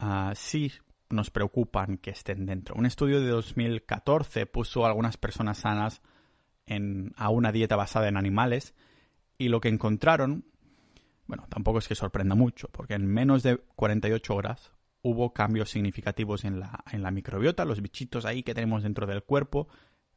uh, 0.00 0.34
sí 0.34 0.72
nos 1.10 1.30
preocupan 1.30 1.98
que 1.98 2.10
estén 2.10 2.46
dentro. 2.46 2.74
Un 2.76 2.86
estudio 2.86 3.20
de 3.20 3.28
2014 3.28 4.46
puso 4.46 4.84
a 4.84 4.88
algunas 4.88 5.16
personas 5.16 5.58
sanas 5.58 6.02
en, 6.66 7.12
a 7.16 7.28
una 7.30 7.52
dieta 7.52 7.76
basada 7.76 8.08
en 8.08 8.16
animales 8.16 8.74
y 9.40 9.48
lo 9.48 9.58
que 9.58 9.70
encontraron, 9.70 10.44
bueno, 11.26 11.46
tampoco 11.48 11.78
es 11.78 11.88
que 11.88 11.94
sorprenda 11.94 12.34
mucho, 12.34 12.68
porque 12.70 12.92
en 12.92 13.06
menos 13.06 13.42
de 13.42 13.56
48 13.56 14.34
horas 14.34 14.72
hubo 15.00 15.32
cambios 15.32 15.70
significativos 15.70 16.44
en 16.44 16.60
la, 16.60 16.84
en 16.92 17.02
la 17.02 17.10
microbiota, 17.10 17.64
los 17.64 17.80
bichitos 17.80 18.26
ahí 18.26 18.42
que 18.42 18.52
tenemos 18.52 18.82
dentro 18.82 19.06
del 19.06 19.22
cuerpo. 19.22 19.66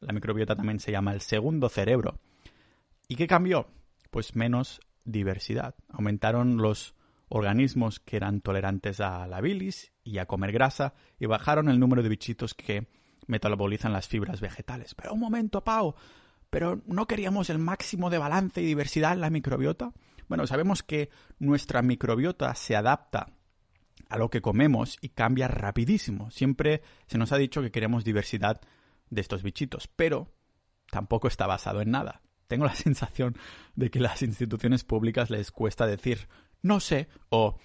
La 0.02 0.12
microbiota 0.12 0.58
también 0.58 0.82
se 0.82 0.92
llama 0.92 1.14
el 1.14 1.22
segundo 1.22 1.70
cerebro. 1.70 2.20
¿Y 3.08 3.16
qué 3.16 3.26
cambió? 3.26 3.70
Pues 4.12 4.36
menos 4.36 4.82
diversidad. 5.06 5.76
Aumentaron 5.88 6.58
los 6.58 6.94
organismos 7.30 8.02
que 8.02 8.18
eran 8.18 8.42
tolerantes 8.42 9.00
a 9.00 9.26
la 9.28 9.40
bilis 9.40 9.94
y 10.04 10.18
a 10.18 10.26
comer 10.26 10.52
grasa 10.52 10.96
y 11.18 11.28
bajaron 11.28 11.70
el 11.70 11.80
número 11.80 12.04
de 12.04 12.10
bichitos 12.10 12.54
que 12.54 12.90
metabolizan 13.28 13.94
las 13.94 14.10
fibras 14.10 14.42
vegetales. 14.42 14.96
Pero 14.96 15.14
un 15.14 15.22
momento, 15.22 15.64
Pau, 15.64 15.96
pero 16.54 16.84
¿no 16.86 17.08
queríamos 17.08 17.50
el 17.50 17.58
máximo 17.58 18.12
de 18.12 18.20
balance 18.20 18.62
y 18.62 18.66
diversidad 18.66 19.14
en 19.14 19.22
la 19.22 19.32
microbiota? 19.32 19.92
Bueno, 20.30 20.46
sabemos 20.46 20.84
que 20.84 21.10
nuestra 21.40 21.82
microbiota 21.82 22.54
se 22.54 22.76
adapta 22.76 23.34
a 24.08 24.18
lo 24.20 24.30
que 24.30 24.44
comemos 24.44 25.00
y 25.02 25.10
cambia 25.10 25.48
rapidísimo. 25.48 26.30
Siempre 26.30 26.84
se 27.08 27.18
nos 27.18 27.32
ha 27.32 27.38
dicho 27.38 27.64
que 27.64 27.72
queremos 27.72 28.04
diversidad 28.04 28.62
de 29.10 29.22
estos 29.22 29.42
bichitos, 29.42 29.90
pero 29.96 30.32
tampoco 30.92 31.28
está 31.28 31.48
basado 31.48 31.82
en 31.82 31.90
nada. 31.90 32.22
Tengo 32.48 32.66
la 32.66 32.76
sensación 32.76 33.36
de 33.74 33.90
que 33.90 34.00
las 34.00 34.22
instituciones 34.22 34.84
públicas 34.84 35.32
les 35.32 35.52
cuesta 35.52 35.88
decir 35.88 36.28
no 36.62 36.80
sé 36.80 37.08
o 37.30 37.58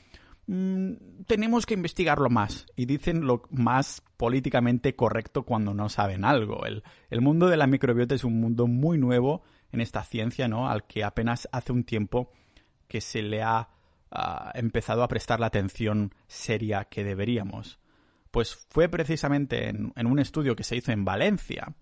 mm, 0.48 1.24
tenemos 1.26 1.64
que 1.64 1.74
investigarlo 1.74 2.28
más 2.28 2.66
y 2.74 2.86
dicen 2.86 3.26
lo 3.26 3.42
más 3.50 4.02
políticamente 4.16 4.96
correcto 4.96 5.44
cuando 5.44 5.74
no 5.74 5.88
saben 5.88 6.24
algo. 6.24 6.66
El, 6.66 6.82
mundo 7.20 7.46
de 7.46 7.56
la 7.56 7.68
microbiota 7.68 8.16
es 8.16 8.24
un 8.24 8.40
mundo 8.40 8.66
muy 8.66 8.98
nuevo 8.98 9.42
en 9.70 9.80
esta 9.80 10.02
ciencia, 10.02 10.48
¿no? 10.48 10.68
Al 10.68 10.86
que 10.86 11.04
apenas 11.04 11.48
hace 11.52 11.72
un 11.72 11.84
tiempo 11.84 12.32
que 12.88 13.00
se 13.00 13.22
le 13.22 13.42
ha 13.42 13.68
uh, 14.10 14.50
empezado 14.54 15.04
a 15.04 15.08
prestar 15.08 15.38
la 15.38 15.46
atención 15.46 16.12
seria 16.26 16.86
que 16.86 17.04
deberíamos. 17.04 17.78
Pues 18.32 18.66
fue 18.70 18.88
precisamente 18.88 19.68
en, 19.68 19.92
un 20.06 20.18
estudio 20.18 20.56
que 20.56 20.64
se 20.64 20.76
hizo 20.76 20.90
en 20.92 21.04
Valencia 21.04 21.74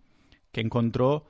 que 0.52 0.61
encontró 0.61 1.26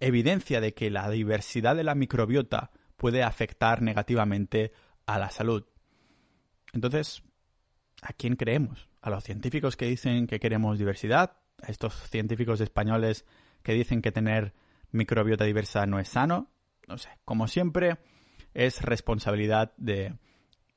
evidencia 0.00 0.62
de 0.62 0.72
que 0.72 0.90
la 0.90 1.10
diversidad 1.10 1.76
de 1.76 1.84
la 1.84 1.94
microbiota 1.94 2.70
puede 2.96 3.22
afectar 3.22 3.82
negativamente 3.82 4.72
a 5.06 5.18
la 5.18 5.30
salud. 5.30 5.64
Entonces, 6.72 7.22
¿a 8.02 8.12
quién 8.12 8.36
creemos? 8.36 8.88
¿A 9.00 9.10
los 9.10 9.24
científicos 9.24 9.76
que 9.76 9.86
dicen 9.86 10.26
que 10.26 10.40
queremos 10.40 10.78
diversidad? 10.78 11.36
¿A 11.62 11.70
estos 11.70 11.94
científicos 12.10 12.60
españoles 12.60 13.24
que 13.62 13.72
dicen 13.72 14.02
que 14.02 14.12
tener 14.12 14.54
microbiota 14.90 15.44
diversa 15.44 15.86
no 15.86 15.98
es 15.98 16.08
sano? 16.08 16.50
No 16.86 16.98
sé, 16.98 17.10
como 17.24 17.48
siempre, 17.48 17.98
es 18.54 18.82
responsabilidad 18.82 19.72
de, 19.76 20.14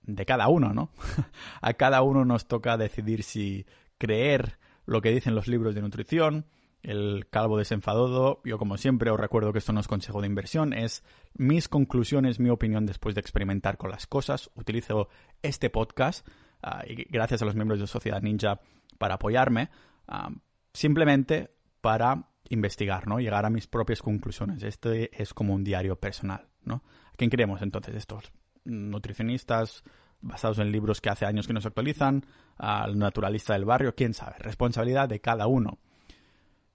de 0.03 0.25
cada 0.25 0.47
uno, 0.49 0.73
¿no? 0.73 0.91
a 1.61 1.73
cada 1.73 2.01
uno 2.01 2.25
nos 2.25 2.47
toca 2.47 2.77
decidir 2.77 3.23
si 3.23 3.65
creer 3.97 4.57
lo 4.85 5.01
que 5.01 5.11
dicen 5.11 5.35
los 5.35 5.47
libros 5.47 5.75
de 5.75 5.81
nutrición, 5.81 6.45
el 6.83 7.27
calvo 7.29 7.57
desenfadado. 7.57 8.41
Yo, 8.43 8.57
como 8.57 8.77
siempre, 8.77 9.11
os 9.11 9.19
recuerdo 9.19 9.51
que 9.53 9.59
esto 9.59 9.73
no 9.73 9.79
es 9.79 9.87
consejo 9.87 10.21
de 10.21 10.27
inversión, 10.27 10.73
es 10.73 11.03
mis 11.33 11.67
conclusiones, 11.67 12.39
mi 12.39 12.49
opinión 12.49 12.85
después 12.85 13.15
de 13.15 13.21
experimentar 13.21 13.77
con 13.77 13.91
las 13.91 14.07
cosas. 14.07 14.49
Utilizo 14.55 15.09
este 15.41 15.69
podcast 15.69 16.27
ah, 16.61 16.83
y 16.87 17.03
gracias 17.09 17.41
a 17.41 17.45
los 17.45 17.55
miembros 17.55 17.79
de 17.79 17.87
Sociedad 17.87 18.21
Ninja 18.21 18.59
para 18.97 19.15
apoyarme, 19.15 19.69
ah, 20.07 20.29
simplemente 20.73 21.51
para 21.81 22.27
investigar, 22.49 23.07
¿no? 23.07 23.19
Llegar 23.19 23.45
a 23.45 23.49
mis 23.49 23.67
propias 23.67 24.01
conclusiones. 24.01 24.63
Este 24.63 25.21
es 25.21 25.33
como 25.33 25.53
un 25.53 25.63
diario 25.63 25.95
personal, 25.95 26.47
¿no? 26.63 26.83
¿A 27.13 27.15
quién 27.17 27.29
queremos 27.29 27.61
entonces? 27.61 27.95
Estos 27.95 28.31
nutricionistas 28.65 29.83
basados 30.21 30.59
en 30.59 30.71
libros 30.71 31.01
que 31.01 31.09
hace 31.09 31.25
años 31.25 31.47
que 31.47 31.53
no 31.53 31.61
se 31.61 31.67
actualizan, 31.67 32.25
al 32.57 32.97
naturalista 32.97 33.53
del 33.53 33.65
barrio, 33.65 33.95
quién 33.95 34.13
sabe. 34.13 34.35
Responsabilidad 34.39 35.09
de 35.09 35.19
cada 35.19 35.47
uno. 35.47 35.79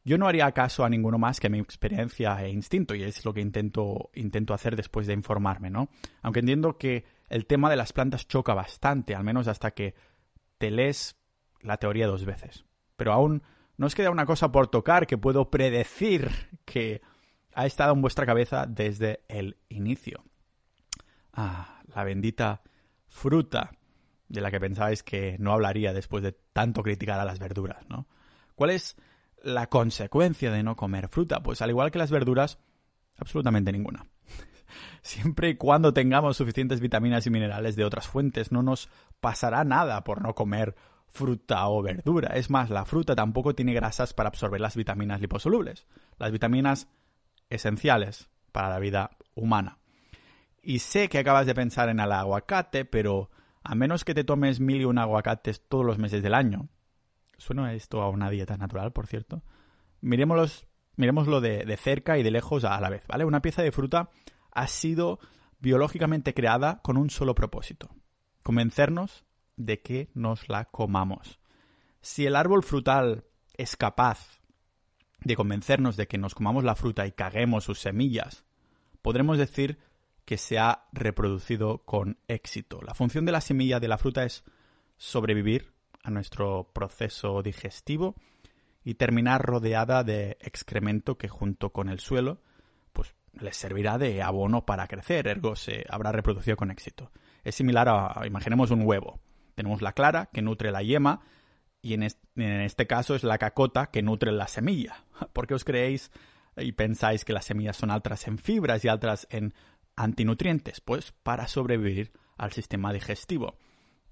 Yo 0.07 0.19
no 0.19 0.29
haría 0.29 0.53
caso 0.53 0.85
a 0.85 0.89
ninguno 0.89 1.19
más 1.19 1.41
que 1.41 1.49
a 1.49 1.51
mi 1.51 1.59
experiencia 1.59 2.41
e 2.41 2.49
instinto, 2.49 2.95
y 2.95 3.03
es 3.03 3.25
lo 3.25 3.35
que 3.35 3.41
intento, 3.41 4.11
intento 4.15 4.55
hacer 4.55 4.77
después 4.77 5.09
de 5.09 5.15
informarme, 5.15 5.69
¿no? 5.69 5.89
Aunque 6.23 6.39
entiendo 6.39 6.79
que 6.79 7.05
el 7.29 7.45
tema 7.47 7.69
de 7.69 7.75
las 7.75 7.93
plantas 7.93 8.29
choca 8.29 8.55
bastante, 8.55 9.17
al 9.17 9.25
menos 9.25 9.49
hasta 9.49 9.73
que 9.73 9.97
te 10.59 10.71
lees 10.71 11.17
la 11.61 11.79
teoría 11.79 12.07
dos 12.07 12.25
veces. 12.25 12.65
Pero 12.97 13.13
aún 13.13 13.43
no 13.79 13.87
os 13.87 13.97
queda 13.97 14.13
una 14.13 14.27
cosa 14.27 14.53
por 14.53 14.69
tocar 14.69 15.09
que 15.09 15.19
puedo 15.19 15.51
predecir 15.51 16.31
que 16.65 17.03
ha 17.53 17.67
estado 17.67 17.93
en 17.93 18.01
vuestra 18.01 18.27
cabeza 18.27 18.65
desde 18.65 19.25
el 19.27 19.57
inicio. 19.71 20.23
Ah, 21.33 21.83
la 21.93 22.05
bendita 22.05 22.63
fruta. 23.09 23.73
de 24.29 24.41
la 24.41 24.53
que 24.53 24.61
pensabais 24.61 25.03
que 25.03 25.37
no 25.41 25.53
hablaría 25.53 25.93
después 25.93 26.23
de 26.23 26.31
tanto 26.53 26.85
criticar 26.85 27.19
a 27.19 27.25
las 27.25 27.41
verduras, 27.41 27.89
¿no? 27.89 28.07
¿Cuál 28.55 28.71
es 28.71 28.97
la 29.47 29.69
consecuencia 29.69 30.51
de 30.51 30.63
no 30.63 30.77
comer 30.77 31.09
fruta? 31.09 31.43
Pues 31.43 31.63
al 31.63 31.71
igual 31.71 31.91
que 31.91 31.99
las 31.99 32.11
verduras, 32.11 32.59
absolutamente 33.17 33.73
ninguna. 33.73 34.07
Siempre 35.03 35.51
y 35.51 35.57
cuando 35.57 35.95
tengamos 35.95 36.37
suficientes 36.37 36.81
vitaminas 36.81 37.27
y 37.27 37.31
minerales 37.31 37.77
de 37.77 37.85
otras 37.85 38.07
fuentes, 38.09 38.53
no 38.53 38.63
nos 38.63 38.89
pasará 39.21 39.65
nada 39.65 40.03
por 40.05 40.21
no 40.21 40.35
comer 40.35 40.75
fruta 41.07 41.69
o 41.69 41.83
verdura. 41.83 42.35
Es 42.35 42.51
más, 42.51 42.71
la 42.71 42.85
fruta 42.85 43.15
tampoco 43.15 43.55
tiene 43.55 43.73
grasas 43.73 44.13
para 44.13 44.29
absorber 44.29 44.61
las 44.61 44.77
vitaminas 44.77 45.21
liposolubles, 45.21 45.87
las 46.19 46.33
vitaminas 46.33 46.89
esenciales 47.49 48.29
para 48.53 48.69
la 48.69 48.79
vida 48.79 49.17
humana. 49.35 49.79
Y 50.61 50.81
sé 50.81 51.09
que 51.09 51.19
acabas 51.19 51.47
de 51.47 51.55
pensar 51.55 51.89
en 51.89 52.01
el 52.01 52.11
aguacate, 52.11 52.85
pero 52.85 53.31
a 53.63 53.75
menos 53.77 54.05
que 54.05 54.15
te 54.15 54.25
tomes 54.25 54.59
mil 54.59 54.81
y 54.81 54.85
un 54.85 54.99
aguacates 54.99 55.63
todos 55.69 55.87
los 55.87 55.99
meses 55.99 56.23
del 56.23 56.35
año, 56.35 56.69
suena 57.39 57.73
esto 57.75 58.03
a 58.03 58.09
una 58.09 58.31
dieta 58.31 58.57
natural, 58.57 58.93
por 58.93 59.07
cierto, 59.07 59.43
miremoslo 60.01 61.41
de, 61.41 61.65
de 61.65 61.77
cerca 61.77 62.19
y 62.19 62.23
de 62.23 62.31
lejos 62.31 62.65
a 62.65 62.81
la 62.81 62.91
vez, 62.91 63.07
¿vale? 63.07 63.25
Una 63.25 63.43
pieza 63.43 63.63
de 63.63 63.73
fruta 63.73 64.11
ha 64.53 64.67
sido 64.67 65.19
biológicamente 65.59 66.35
creada 66.35 66.81
con 66.83 66.97
un 66.97 67.11
solo 67.11 67.35
propósito, 67.35 67.91
convencernos 68.43 69.25
de 69.57 69.81
que 69.81 70.11
nos 70.15 70.49
la 70.49 70.67
comamos. 70.67 71.41
Si 72.01 72.27
el 72.27 72.37
árbol 72.37 72.63
frutal 72.63 73.25
es 73.55 73.77
capaz 73.77 74.41
de 75.21 75.35
convencernos 75.35 75.97
de 75.97 76.07
que 76.07 76.19
nos 76.19 76.35
comamos 76.35 76.63
la 76.63 76.77
fruta 76.77 77.07
y 77.07 77.13
caguemos 77.13 77.65
sus 77.65 77.81
semillas, 77.81 78.45
podremos 79.03 79.39
decir 79.39 79.79
que 80.25 80.39
se 80.39 80.59
ha 80.59 80.89
reproducido 80.93 81.85
con 81.85 82.19
éxito. 82.29 82.81
La 82.83 82.95
función 82.95 83.25
de 83.25 83.33
la 83.33 83.41
semilla 83.41 83.81
de 83.81 83.89
la 83.89 83.99
fruta 83.99 84.25
es 84.25 84.45
sobrevivir 84.97 85.73
a 86.07 86.11
nuestro 86.11 86.71
proceso 86.73 87.43
digestivo 87.43 88.15
y 88.85 88.95
terminar 88.95 89.43
rodeada 89.43 90.05
de 90.05 90.39
excremento 90.41 91.19
que 91.19 91.27
junto 91.27 91.71
con 91.71 91.89
el 91.89 91.99
suelo 91.99 92.41
pues 92.93 93.17
les 93.33 93.57
servirá 93.57 93.99
de 93.99 94.23
abono 94.23 94.65
para 94.65 94.87
crecer, 94.87 95.27
ergo 95.27 95.57
se 95.57 95.85
habrá 95.89 96.13
reproducido 96.13 96.57
con 96.57 96.71
éxito. 96.71 97.11
Es 97.43 97.57
similar 97.57 97.89
a, 97.89 98.25
imaginemos 98.25 98.71
un 98.71 98.83
huevo. 98.83 99.19
Tenemos 99.57 99.83
la 99.83 99.93
clara 99.93 100.27
que 100.33 100.43
nutre 100.43 100.71
la 100.71 100.83
yema 100.83 101.23
y 101.83 101.95
en 101.95 102.05
este, 102.05 102.87
caso 102.87 103.17
es 103.17 103.25
la 103.25 103.39
cacota 103.39 103.87
que 103.87 104.03
nutre 104.03 104.31
la 104.31 104.47
semilla. 104.47 105.05
¿Por 105.33 105.49
qué 105.49 105.55
os 105.55 105.65
creéis 105.65 106.13
y 106.57 106.71
pensáis 106.73 107.25
que 107.25 107.33
las 107.33 107.47
semillas 107.47 107.77
son 107.77 107.91
altas 107.91 108.29
en 108.29 108.39
fibras 108.39 108.85
y 108.85 108.89
altas 108.89 109.27
en 109.31 109.55
antinutrientes? 109.97 110.81
Pues 110.81 111.13
para 111.25 111.49
sobrevivir 111.49 112.13
al 112.37 112.53
sistema 112.53 112.93
digestivo. 112.93 113.59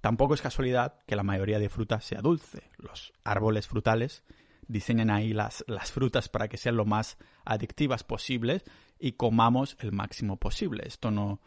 Tampoco 0.04 0.34
es 0.34 0.42
casualidad 0.42 0.98
que 1.06 1.16
la 1.16 1.22
mayoría 1.22 1.58
de 1.58 1.70
frutas 1.70 2.04
sea 2.04 2.20
dulce. 2.20 2.64
Los 2.76 3.14
árboles 3.24 3.66
frutales 3.66 4.22
diseñan 4.68 5.08
ahí 5.08 5.32
las, 5.32 5.64
frutas 5.90 6.28
para 6.28 6.46
que 6.46 6.58
sean 6.58 6.76
lo 6.76 6.84
más 6.84 7.16
adictivas 7.46 8.04
posibles 8.04 8.64
y 8.98 9.12
comamos 9.12 9.78
el 9.80 9.92
máximo 9.92 10.36
posible. 10.36 10.82
Esto 10.86 11.10
no, 11.10 11.40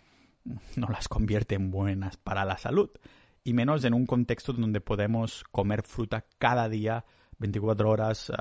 no 0.75 0.87
las 0.87 1.07
convierte 1.07 1.53
en 1.53 1.69
buenas 1.69 2.17
para 2.17 2.45
la 2.45 2.57
salud. 2.57 2.89
Y 3.43 3.53
menos 3.53 3.83
en 3.83 3.93
un 3.93 4.07
contexto 4.07 4.53
donde 4.53 4.81
podemos 4.81 5.43
comer 5.51 5.83
fruta 5.83 6.25
cada 6.39 6.67
día, 6.67 7.05
24 7.37 7.87
horas, 7.87 8.31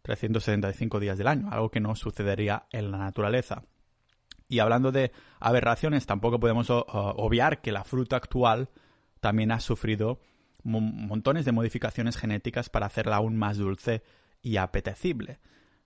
375 0.00 1.00
días 1.00 1.18
del 1.18 1.28
año, 1.28 1.50
algo 1.52 1.70
que 1.70 1.80
no 1.80 1.94
sucedería 1.96 2.64
en 2.72 2.90
la 2.90 2.96
naturaleza. 2.96 3.62
Y 4.48 4.60
hablando 4.60 4.90
de 4.90 5.12
aberraciones, 5.38 6.06
tampoco 6.06 6.40
podemos 6.40 6.68
obviar 6.70 7.60
que 7.60 7.72
la 7.72 7.84
fruta 7.84 8.16
actual 8.16 8.70
también 9.20 9.52
ha 9.52 9.60
sufrido 9.60 10.20
montones 10.62 11.44
de 11.44 11.52
modificaciones 11.52 12.16
genéticas 12.16 12.68
para 12.68 12.86
hacerla 12.86 13.16
aún 13.16 13.36
más 13.36 13.56
dulce 13.56 14.02
y 14.42 14.56
apetecible. 14.56 15.38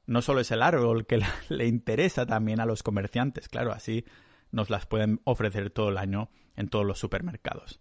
No 0.07 0.23
solo 0.23 0.41
es 0.41 0.51
el 0.51 0.63
árbol 0.63 1.07
que 1.07 1.21
le 1.49 1.67
interesa 1.67 2.27
también 2.27 2.61
a 2.61 2.67
los 2.67 2.83
comerciantes, 2.83 3.49
claro, 3.49 3.73
así 3.73 4.05
nos 4.51 4.71
las 4.71 4.87
pueden 4.87 5.21
ofrecer 5.25 5.71
todo 5.71 5.89
el 5.89 5.99
año 5.99 6.31
en 6.57 6.69
todos 6.69 6.87
los 6.87 6.99
supermercados. 6.99 7.81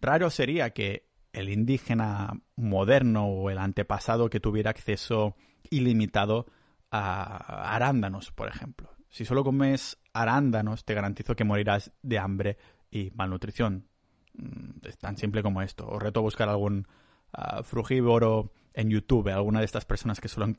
Raro 0.00 0.30
sería 0.30 0.70
que 0.70 1.08
el 1.32 1.48
indígena 1.48 2.40
moderno 2.54 3.26
o 3.26 3.50
el 3.50 3.58
antepasado 3.58 4.30
que 4.30 4.40
tuviera 4.40 4.70
acceso 4.70 5.36
ilimitado 5.70 6.46
a 6.90 7.74
arándanos, 7.74 8.30
por 8.30 8.48
ejemplo. 8.48 8.90
Si 9.10 9.24
solo 9.24 9.44
comes 9.44 9.98
arándanos, 10.12 10.84
te 10.84 10.94
garantizo 10.94 11.34
que 11.34 11.44
morirás 11.44 11.92
de 12.02 12.18
hambre 12.18 12.58
y 12.90 13.10
malnutrición. 13.14 13.88
Mm, 14.36 14.86
es 14.86 14.98
tan 14.98 15.16
simple 15.16 15.42
como 15.42 15.62
esto. 15.62 15.86
Os 15.88 16.02
reto 16.02 16.20
a 16.20 16.22
buscar 16.22 16.48
algún 16.48 16.86
ah, 17.32 17.62
frugívoro 17.62 18.52
en 18.74 18.90
YouTube, 18.90 19.28
alguna 19.28 19.60
de 19.60 19.64
estas 19.64 19.84
personas 19.84 20.20
que 20.20 20.28
solo, 20.28 20.52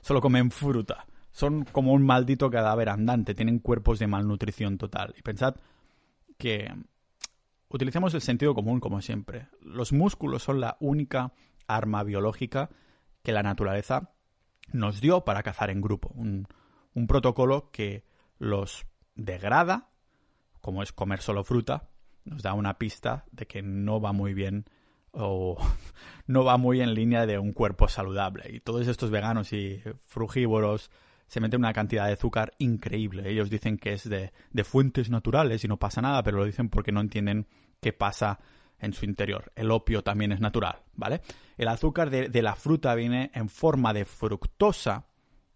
solo 0.00 0.20
comen 0.20 0.50
fruta. 0.50 1.06
Son 1.32 1.64
como 1.64 1.92
un 1.92 2.04
maldito 2.04 2.50
cadáver 2.50 2.88
andante, 2.88 3.34
tienen 3.34 3.58
cuerpos 3.58 3.98
de 3.98 4.06
malnutrición 4.06 4.78
total. 4.78 5.14
Y 5.18 5.22
pensad 5.22 5.56
que 6.36 6.72
utilicemos 7.68 8.14
el 8.14 8.22
sentido 8.22 8.54
común 8.54 8.80
como 8.80 9.02
siempre. 9.02 9.48
Los 9.60 9.92
músculos 9.92 10.42
son 10.42 10.60
la 10.60 10.76
única 10.80 11.32
arma 11.66 12.02
biológica 12.02 12.70
que 13.22 13.32
la 13.32 13.42
naturaleza 13.42 14.12
nos 14.72 15.00
dio 15.00 15.24
para 15.24 15.42
cazar 15.42 15.70
en 15.70 15.80
grupo. 15.80 16.12
Un 16.14 17.06
protocolo 17.06 17.70
que 17.72 18.04
los 18.38 18.86
degrada, 19.14 19.90
como 20.60 20.82
es 20.82 20.92
comer 20.92 21.20
solo 21.20 21.44
fruta, 21.44 21.90
nos 22.28 22.42
da 22.42 22.54
una 22.54 22.78
pista 22.78 23.24
de 23.32 23.46
que 23.46 23.62
no 23.62 24.00
va 24.00 24.12
muy 24.12 24.34
bien 24.34 24.66
o 25.12 25.56
no 26.26 26.44
va 26.44 26.56
muy 26.56 26.80
en 26.80 26.94
línea 26.94 27.26
de 27.26 27.38
un 27.38 27.52
cuerpo 27.52 27.88
saludable. 27.88 28.44
Y 28.50 28.60
todos 28.60 28.86
estos 28.86 29.10
veganos 29.10 29.52
y 29.52 29.82
frugívoros 30.06 30.90
se 31.26 31.40
meten 31.40 31.60
una 31.60 31.72
cantidad 31.72 32.06
de 32.06 32.14
azúcar 32.14 32.52
increíble. 32.58 33.28
Ellos 33.30 33.50
dicen 33.50 33.76
que 33.76 33.92
es 33.92 34.08
de, 34.08 34.32
fuentes 34.64 35.10
naturales 35.10 35.62
y 35.64 35.68
no 35.68 35.76
pasa 35.76 36.00
nada, 36.00 36.22
pero 36.22 36.38
lo 36.38 36.44
dicen 36.44 36.70
porque 36.70 36.92
no 36.92 37.00
entienden 37.00 37.46
qué 37.80 37.92
pasa 37.92 38.38
en 38.78 38.92
su 38.92 39.04
interior. 39.04 39.52
El 39.54 39.70
opio 39.70 40.02
también 40.02 40.32
es 40.32 40.40
natural, 40.40 40.82
¿vale? 40.94 41.20
El 41.56 41.68
azúcar 41.68 42.10
de, 42.10 42.28
de 42.28 42.42
la 42.42 42.54
fruta 42.54 42.94
viene 42.94 43.30
en 43.34 43.48
forma 43.48 43.92
de 43.92 44.04
fructosa 44.04 45.06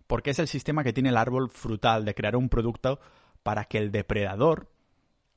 porque 0.06 0.30
es 0.30 0.38
el 0.38 0.48
sistema 0.48 0.85
que 0.85 0.92
tiene 0.92 1.08
el 1.08 1.16
árbol 1.16 1.48
frutal 1.48 2.04
de 2.04 2.14
crear 2.14 2.37
un 2.37 2.48
producto 2.48 3.00
para 3.42 3.64
que 3.64 3.78
el 3.78 3.90
depredador 3.90 4.70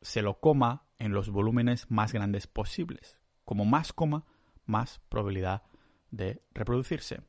se 0.02 0.21
lo 0.21 0.39
coma 0.39 0.85
en 1.00 1.14
los 1.14 1.30
volúmenes 1.30 1.90
más 1.90 2.14
grandes 2.14 2.48
posibles. 2.48 3.18
Como 3.44 3.66
más 3.66 3.94
coma, 3.94 4.26
más 4.66 5.00
probabilidad 5.10 5.64
de 6.12 6.42
reproducirse. 6.54 7.22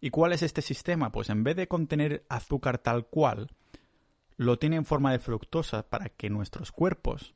¿Y 0.00 0.10
cuál 0.10 0.32
es 0.32 0.42
este 0.42 0.62
sistema? 0.62 1.12
Pues 1.12 1.28
en 1.30 1.44
vez 1.44 1.56
de 1.56 1.68
contener 1.68 2.24
azúcar 2.28 2.78
tal 2.78 3.06
cual, 3.06 3.48
lo 4.36 4.58
tiene 4.58 4.76
en 4.76 4.86
forma 4.86 5.12
de 5.12 5.18
fructosa 5.18 5.88
para 5.88 6.08
que 6.08 6.30
nuestros 6.30 6.72
cuerpos 6.72 7.34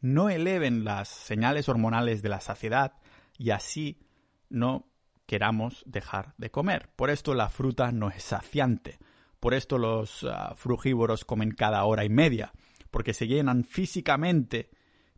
no 0.00 0.30
eleven 0.30 0.84
las 0.84 1.08
señales 1.08 1.68
hormonales 1.68 2.22
de 2.22 2.30
la 2.30 2.40
saciedad 2.40 2.94
y 3.38 3.50
así 3.50 4.00
no 4.48 4.88
queramos 5.26 5.82
dejar 5.86 6.34
de 6.38 6.50
comer. 6.50 6.88
Por 6.96 7.10
esto 7.10 7.34
la 7.34 7.48
fruta 7.48 7.92
no 7.92 8.08
es 8.10 8.22
saciante. 8.22 8.98
Por 9.40 9.54
esto 9.54 9.78
los 9.78 10.24
ah, 10.24 10.54
frugívoros 10.56 11.24
comen 11.24 11.50
cada 11.50 11.84
hora 11.84 12.04
y 12.04 12.08
media, 12.08 12.52
porque 12.90 13.12
se 13.12 13.26
llenan 13.26 13.64
físicamente, 13.64 14.70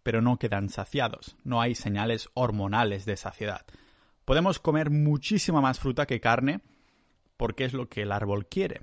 pero 0.06 0.22
no 0.22 0.38
quedan 0.38 0.68
saciados. 0.68 1.34
No 1.42 1.60
hay 1.60 1.74
señales 1.74 2.28
hormonales 2.34 3.06
de 3.06 3.16
saciedad. 3.16 3.66
Podemos 4.24 4.60
comer 4.60 4.88
muchísima 4.88 5.60
más 5.60 5.80
fruta 5.80 6.06
que 6.06 6.20
carne 6.20 6.60
porque 7.36 7.64
es 7.64 7.72
lo 7.72 7.88
que 7.88 8.02
el 8.02 8.12
árbol 8.12 8.46
quiere. 8.46 8.82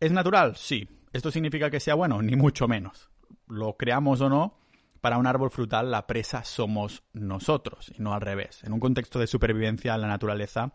¿Es 0.00 0.12
natural? 0.12 0.54
Sí. 0.56 0.86
¿Esto 1.14 1.30
significa 1.30 1.70
que 1.70 1.80
sea 1.80 1.94
bueno? 1.94 2.20
Ni 2.20 2.36
mucho 2.36 2.68
menos. 2.68 3.08
Lo 3.46 3.78
creamos 3.78 4.20
o 4.20 4.28
no, 4.28 4.58
para 5.00 5.16
un 5.16 5.26
árbol 5.26 5.50
frutal 5.50 5.90
la 5.90 6.06
presa 6.06 6.44
somos 6.44 7.04
nosotros 7.14 7.90
y 7.96 8.02
no 8.02 8.12
al 8.12 8.20
revés. 8.20 8.62
En 8.64 8.74
un 8.74 8.80
contexto 8.80 9.18
de 9.18 9.26
supervivencia 9.26 9.94
en 9.94 10.02
la 10.02 10.08
naturaleza, 10.08 10.74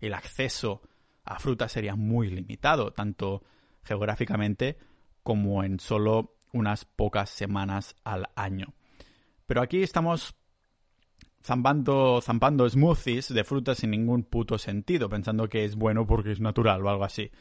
el 0.00 0.14
acceso 0.14 0.80
a 1.24 1.38
fruta 1.38 1.68
sería 1.68 1.94
muy 1.94 2.30
limitado, 2.30 2.94
tanto 2.94 3.42
geográficamente 3.84 4.78
como 5.22 5.62
en 5.62 5.78
solo 5.78 6.38
unas 6.54 6.86
pocas 6.86 7.28
semanas 7.28 7.96
al 8.02 8.30
año. 8.34 8.72
Pero 9.50 9.62
aquí 9.62 9.82
estamos 9.82 10.36
zampando, 11.42 12.20
zampando 12.22 12.70
smoothies 12.70 13.34
de 13.34 13.42
frutas 13.42 13.78
sin 13.78 13.90
ningún 13.90 14.22
puto 14.22 14.58
sentido, 14.58 15.08
pensando 15.08 15.48
que 15.48 15.64
es 15.64 15.74
bueno 15.74 16.06
porque 16.06 16.30
es 16.30 16.38
natural 16.38 16.86
o 16.86 16.88
algo 16.88 17.02
así. 17.02 17.32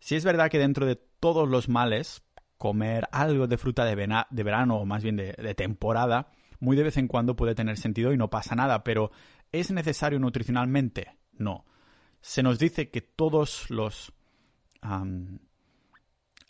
Si 0.00 0.16
es 0.16 0.24
verdad 0.24 0.50
que 0.50 0.58
dentro 0.58 0.86
de 0.86 0.96
todos 0.96 1.48
los 1.48 1.68
males, 1.68 2.24
comer 2.58 3.06
algo 3.12 3.46
de 3.46 3.58
fruta 3.58 3.84
de, 3.84 3.94
verano 3.94 4.78
o 4.78 4.86
más 4.86 5.04
bien 5.04 5.14
de, 5.14 5.54
temporada, 5.54 6.32
muy 6.58 6.76
de 6.76 6.82
vez 6.82 6.96
en 6.96 7.06
cuando 7.06 7.36
puede 7.36 7.54
tener 7.54 7.76
sentido 7.76 8.12
y 8.12 8.16
no 8.16 8.28
pasa 8.28 8.56
nada, 8.56 8.82
pero 8.82 9.12
¿es 9.52 9.70
necesario 9.70 10.18
nutricionalmente? 10.18 11.12
No. 11.34 11.64
Se 12.20 12.42
nos 12.42 12.58
dice 12.58 12.90
que 12.90 13.02
todos 13.02 13.70
los 13.70 14.12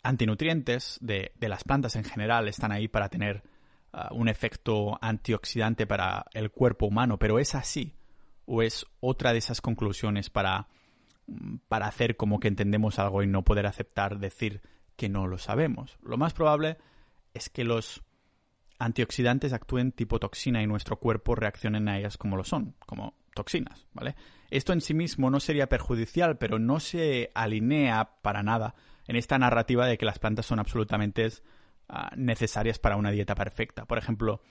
antinutrientes 0.01 0.97
de, 1.01 1.33
las 1.39 1.63
plantas 1.65 1.95
en 1.95 2.03
general 2.03 2.47
están 2.47 2.71
ahí 2.71 2.87
para 2.87 3.09
tener 3.09 3.43
ah, 3.93 4.09
un 4.11 4.27
efecto 4.27 4.97
antioxidante 5.01 5.87
para 5.87 6.25
el 6.33 6.51
cuerpo 6.51 6.87
humano, 6.87 7.17
pero 7.17 7.39
¿es 7.39 7.55
así? 7.55 7.95
¿O 8.45 8.61
es 8.61 8.85
otra 8.99 9.31
de 9.31 9.39
esas 9.39 9.61
conclusiones 9.61 10.29
para, 10.29 10.67
mm, 11.27 11.57
para 11.67 11.87
hacer 11.87 12.17
como 12.17 12.39
que 12.39 12.47
entendemos 12.47 12.99
algo 12.99 13.23
y 13.23 13.27
no 13.27 13.43
poder 13.43 13.65
aceptar 13.65 14.19
decir 14.19 14.61
que 14.95 15.09
no 15.09 15.27
lo 15.27 15.37
sabemos? 15.37 15.97
Lo 16.03 16.17
más 16.17 16.33
probable 16.33 16.77
es 17.33 17.49
que 17.49 17.63
los 17.63 18.03
antioxidantes 18.79 19.53
actúen 19.53 19.91
tipo 19.91 20.19
toxina 20.19 20.61
y 20.63 20.67
nuestro 20.67 20.97
cuerpo 20.97 21.35
reaccione 21.35 21.89
a 21.89 21.99
ellas 21.99 22.17
como 22.17 22.35
lo 22.35 22.43
son, 22.43 22.75
como 22.85 23.13
toxinas, 23.33 23.85
¿vale? 23.93 24.15
Esto 24.49 24.73
en 24.73 24.81
sí 24.81 24.93
mismo 24.93 25.29
no 25.29 25.39
sería 25.39 25.69
perjudicial, 25.69 26.37
pero 26.37 26.59
no 26.59 26.79
se 26.79 27.31
alinea 27.33 28.17
para 28.21 28.43
nada 28.43 28.75
en 29.07 29.15
esta 29.15 29.37
narrativa 29.37 29.87
de 29.87 29.97
que 29.97 30.05
las 30.05 30.19
plantas 30.19 30.45
son 30.45 30.59
absolutamente 30.59 31.29
ah, 31.91 32.11
necesarias 32.15 32.79
para 32.79 32.95
una 32.95 33.11
dieta 33.11 33.35
perfecta. 33.35 33.85
Por 33.85 33.99
ejemplo, 33.99 34.41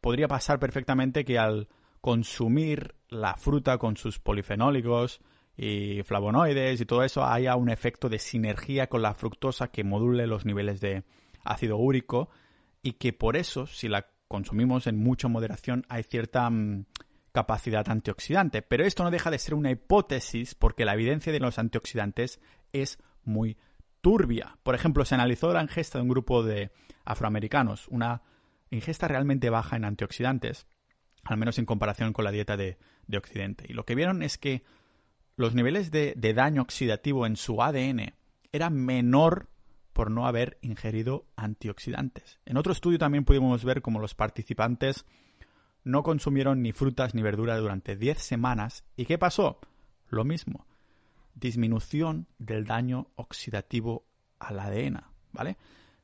podría 0.00 0.26
pasar 0.26 0.58
perfectamente 0.58 1.24
que 1.24 1.38
al 1.38 1.68
consumir 2.00 2.96
la 3.08 3.36
fruta 3.36 3.78
con 3.78 3.96
sus 3.96 4.18
polifenólicos 4.18 5.20
y 5.56 6.02
flavonoides 6.02 6.80
y 6.80 6.86
todo 6.86 7.04
eso 7.04 7.24
haya 7.24 7.54
un 7.56 7.68
efecto 7.68 8.08
de 8.08 8.18
sinergia 8.18 8.88
con 8.88 9.02
la 9.02 9.14
fructosa 9.14 9.68
que 9.68 9.84
module 9.84 10.26
los 10.26 10.46
niveles 10.46 10.80
de 10.80 11.04
ácido 11.44 11.76
úrico 11.76 12.30
y 12.82 12.94
que 12.94 13.12
por 13.12 13.36
eso, 13.36 13.66
si 13.66 13.88
la 13.88 14.06
consumimos 14.28 14.86
en 14.86 14.96
mucha 14.96 15.28
moderación, 15.28 15.84
hay 15.88 16.02
cierta 16.02 16.48
mm, 16.48 16.86
capacidad 17.32 17.88
antioxidante. 17.88 18.62
Pero 18.62 18.84
esto 18.84 19.02
no 19.02 19.10
deja 19.10 19.30
de 19.30 19.38
ser 19.38 19.54
una 19.54 19.70
hipótesis 19.70 20.54
porque 20.54 20.84
la 20.84 20.94
evidencia 20.94 21.32
de 21.32 21.40
los 21.40 21.58
antioxidantes 21.58 22.40
es 22.72 22.98
muy 23.24 23.58
turbia. 24.00 24.58
Por 24.62 24.74
ejemplo, 24.74 25.04
se 25.04 25.14
analizó 25.14 25.52
la 25.52 25.62
ingesta 25.62 25.98
de 25.98 26.02
un 26.02 26.08
grupo 26.08 26.42
de 26.42 26.70
afroamericanos, 27.04 27.88
una 27.88 28.22
ingesta 28.70 29.08
realmente 29.08 29.50
baja 29.50 29.76
en 29.76 29.84
antioxidantes, 29.84 30.66
al 31.24 31.36
menos 31.36 31.58
en 31.58 31.66
comparación 31.66 32.12
con 32.12 32.24
la 32.24 32.30
dieta 32.30 32.56
de, 32.56 32.78
Occidente. 33.12 33.64
Y 33.68 33.72
lo 33.72 33.84
que 33.84 33.96
vieron 33.96 34.22
es 34.22 34.38
que 34.38 34.62
los 35.34 35.52
niveles 35.52 35.90
de, 35.90 36.14
de 36.16 36.32
daño 36.32 36.62
oxidativo 36.62 37.26
en 37.26 37.34
su 37.34 37.60
ADN 37.60 38.14
eran 38.52 38.76
menor 38.76 39.48
por 39.92 40.12
no 40.12 40.28
haber 40.28 40.58
ingerido 40.62 41.26
antioxidantes. 41.34 42.38
En 42.46 42.56
otro 42.56 42.72
estudio 42.72 43.00
también 43.00 43.24
pudimos 43.24 43.64
ver 43.64 43.82
cómo 43.82 43.98
los 43.98 44.14
participantes 44.14 45.06
no 45.82 46.04
consumieron 46.04 46.62
ni 46.62 46.72
frutas 46.72 47.14
ni 47.14 47.22
verduras 47.22 47.60
durante 47.60 47.96
10 47.96 48.18
semanas. 48.18 48.84
¿Y 48.96 49.06
qué 49.06 49.18
pasó? 49.18 49.58
Lo 50.08 50.24
mismo. 50.24 50.66
Disminución 51.40 52.26
del 52.38 52.64
daño 52.64 53.08
oxidativo 53.16 54.04
al 54.38 54.60
ADN, 54.60 55.02
¿vale? 55.32 55.56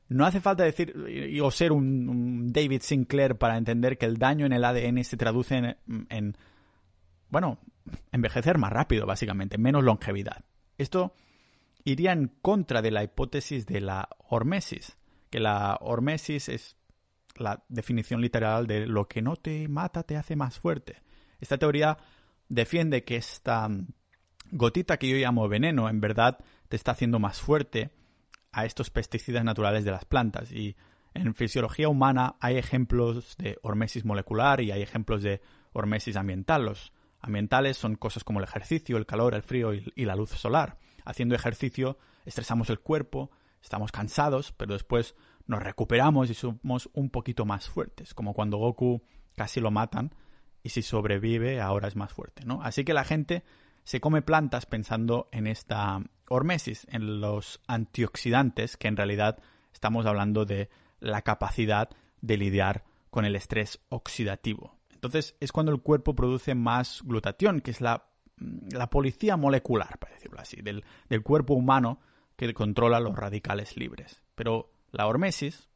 No 0.09 0.25
hace 0.25 0.39
falta 0.39 0.63
decir 0.63 0.95
o 1.41 1.51
ser 1.51 1.71
un, 1.71 2.51
David 2.51 2.81
Sinclair 2.81 3.35
para 3.35 3.57
entender 3.57 3.97
que 3.97 4.05
el 4.05 4.17
daño 4.17 4.45
en 4.45 4.53
el 4.53 4.63
ADN 4.63 5.03
se 5.03 5.17
traduce 5.17 5.55
en, 5.55 5.77
en, 6.09 6.37
bueno, 7.29 7.59
envejecer 8.11 8.57
más 8.57 8.71
rápido, 8.71 9.05
básicamente, 9.05 9.57
menos 9.57 9.83
longevidad. 9.83 10.45
Esto 10.77 11.13
iría 11.83 12.13
en 12.13 12.27
contra 12.41 12.81
de 12.81 12.91
la 12.91 13.03
hipótesis 13.03 13.65
de 13.65 13.81
la 13.81 14.09
hormesis, 14.29 14.97
que 15.29 15.39
la 15.39 15.77
hormesis 15.81 16.49
es 16.49 16.77
la 17.35 17.63
definición 17.69 18.21
literal 18.21 18.67
de 18.67 18.87
lo 18.87 19.07
que 19.07 19.21
no 19.21 19.35
te 19.35 19.67
mata 19.67 20.03
te 20.03 20.17
hace 20.17 20.35
más 20.35 20.59
fuerte. 20.59 21.01
Esta 21.39 21.57
teoría 21.57 21.97
defiende 22.49 23.03
que 23.03 23.17
esta 23.17 23.69
gotita 24.51 24.97
que 24.97 25.09
yo 25.09 25.17
llamo 25.17 25.47
veneno 25.47 25.89
en 25.89 26.01
verdad 26.01 26.39
te 26.69 26.75
está 26.75 26.91
haciendo 26.91 27.19
más 27.19 27.41
fuerte 27.41 27.91
a 28.51 28.65
estos 28.65 28.89
pesticidas 28.89 29.43
naturales 29.43 29.85
de 29.85 29.91
las 29.91 30.05
plantas 30.05 30.51
y 30.51 30.75
en 31.13 31.33
fisiología 31.33 31.89
humana 31.89 32.35
hay 32.39 32.57
ejemplos 32.57 33.37
de 33.37 33.57
hormesis 33.61 34.05
molecular 34.05 34.61
y 34.61 34.71
hay 34.71 34.81
ejemplos 34.81 35.23
de 35.23 35.41
hormesis 35.73 36.15
ambiental. 36.15 36.65
Los 36.65 36.93
ambientales 37.19 37.77
son 37.77 37.95
cosas 37.95 38.23
como 38.23 38.39
el 38.39 38.45
ejercicio, 38.45 38.97
el 38.97 39.05
calor, 39.05 39.33
el 39.33 39.41
frío 39.41 39.73
y 39.73 40.05
la 40.05 40.15
luz 40.15 40.29
solar 40.31 40.77
haciendo 41.07 41.35
ejercicio 41.35 41.97
estresamos 42.25 42.69
el 42.69 42.79
cuerpo, 42.81 43.31
estamos 43.63 43.91
cansados, 43.91 44.51
pero 44.51 44.73
después 44.73 45.15
nos 45.45 45.63
recuperamos 45.63 46.29
y 46.29 46.33
somos 46.33 46.89
un 46.93 47.09
poquito 47.09 47.45
más 47.45 47.69
fuertes, 47.69 48.13
como 48.13 48.33
cuando 48.33 48.57
Goku 48.57 49.01
casi 49.35 49.61
lo 49.61 49.71
matan 49.71 50.13
y 50.61 50.69
si 50.69 50.81
sobrevive 50.81 51.61
ahora 51.61 51.87
es 51.87 51.95
más 51.95 52.11
fuerte, 52.11 52.43
¿no? 52.45 52.61
Así 52.61 52.83
que 52.83 52.93
la 52.93 53.05
gente 53.05 53.43
se 53.87 54.01
come 54.01 54.21
plantas 54.21 54.65
pensando 54.65 55.29
en 55.31 55.47
esta 55.47 56.01
hormesis, 56.27 56.85
en 56.89 57.21
los 57.21 57.61
antioxidantes, 57.67 58.75
que 58.75 58.89
en 58.89 58.97
realidad 58.97 59.39
estamos 59.71 60.05
hablando 60.05 60.43
de 60.43 60.69
la 60.99 61.21
capacidad 61.21 61.89
de 62.19 62.37
lidiar 62.37 62.83
con 63.09 63.23
el 63.23 63.35
estrés 63.35 63.79
oxidativo. 63.87 64.77
Entonces 64.91 65.35
es 65.39 65.53
cuando 65.53 65.71
el 65.71 65.81
cuerpo 65.81 66.15
produce 66.15 66.53
más 66.53 67.01
glutatión, 67.03 67.61
que 67.61 67.71
es 67.71 67.79
la 67.79 68.07
la 68.71 68.89
policía 68.89 69.37
molecular, 69.37 69.97
para 69.99 70.13
decirlo 70.13 70.39
así, 70.39 70.61
del, 70.61 70.83
cuerpo 71.23 71.53
humano 71.53 71.99
que 72.35 72.53
controla 72.53 72.99
los 72.99 73.15
radicales 73.15 73.77
libres. 73.77 74.21
Pero 74.35 74.69
la 74.91 75.07
hormesis, 75.07 75.69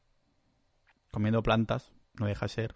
comiendo 1.12 1.42
plantas, 1.42 1.92
no 2.20 2.28
deja 2.28 2.46
de 2.46 2.50
ser 2.50 2.76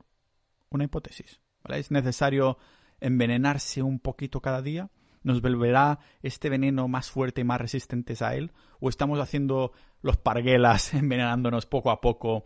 una 0.70 0.86
hipótesis. 0.86 1.42
Es 1.68 1.92
necesario 1.92 2.58
envenenarse 3.00 3.82
un 3.84 4.00
poquito 4.00 4.42
cada 4.42 4.62
día. 4.62 4.90
¿Nos 5.26 5.42
volverá 5.42 6.00
este 6.22 6.50
veneno 6.50 6.88
más 6.88 7.12
fuerte 7.12 7.42
y 7.42 7.44
más 7.44 7.60
resistentes 7.60 8.22
a 8.22 8.36
él? 8.36 8.54
¿O 8.80 8.88
estamos 8.88 9.20
haciendo 9.20 9.74
los 10.02 10.16
parguelas 10.16 10.94
envenenándonos 10.94 11.66
poco 11.66 11.92
a 11.92 12.00
poco 12.00 12.46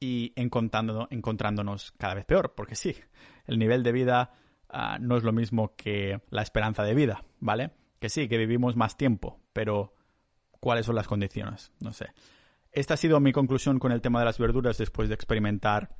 y 0.00 0.32
encontrándonos 0.34 1.92
cada 1.92 2.14
vez 2.14 2.24
peor? 2.24 2.54
Porque 2.56 2.74
sí, 2.74 2.96
el 3.46 3.60
nivel 3.60 3.84
de 3.84 3.92
vida 3.92 4.32
Ah, 4.76 4.98
no 5.00 5.16
es 5.16 5.22
lo 5.22 5.32
mismo 5.32 5.76
que 5.76 6.20
la 6.30 6.42
esperanza 6.42 6.82
de 6.82 6.94
vida, 6.94 7.24
¿vale? 7.38 7.70
Que 8.00 8.08
sí, 8.08 8.26
que 8.26 8.38
vivimos 8.38 8.74
más 8.74 8.96
tiempo, 8.96 9.38
pero 9.52 9.94
¿cuáles 10.58 10.86
son 10.86 10.96
las 10.96 11.06
condiciones? 11.06 11.70
No 11.78 11.92
sé. 11.92 12.08
Esta 12.72 12.94
ha 12.94 12.96
sido 12.96 13.20
mi 13.20 13.30
conclusión 13.30 13.78
con 13.78 13.92
el 13.92 14.00
tema 14.00 14.18
de 14.18 14.24
las 14.24 14.38
verduras 14.38 14.76
después 14.76 15.08
de 15.08 15.14
experimentar 15.14 15.94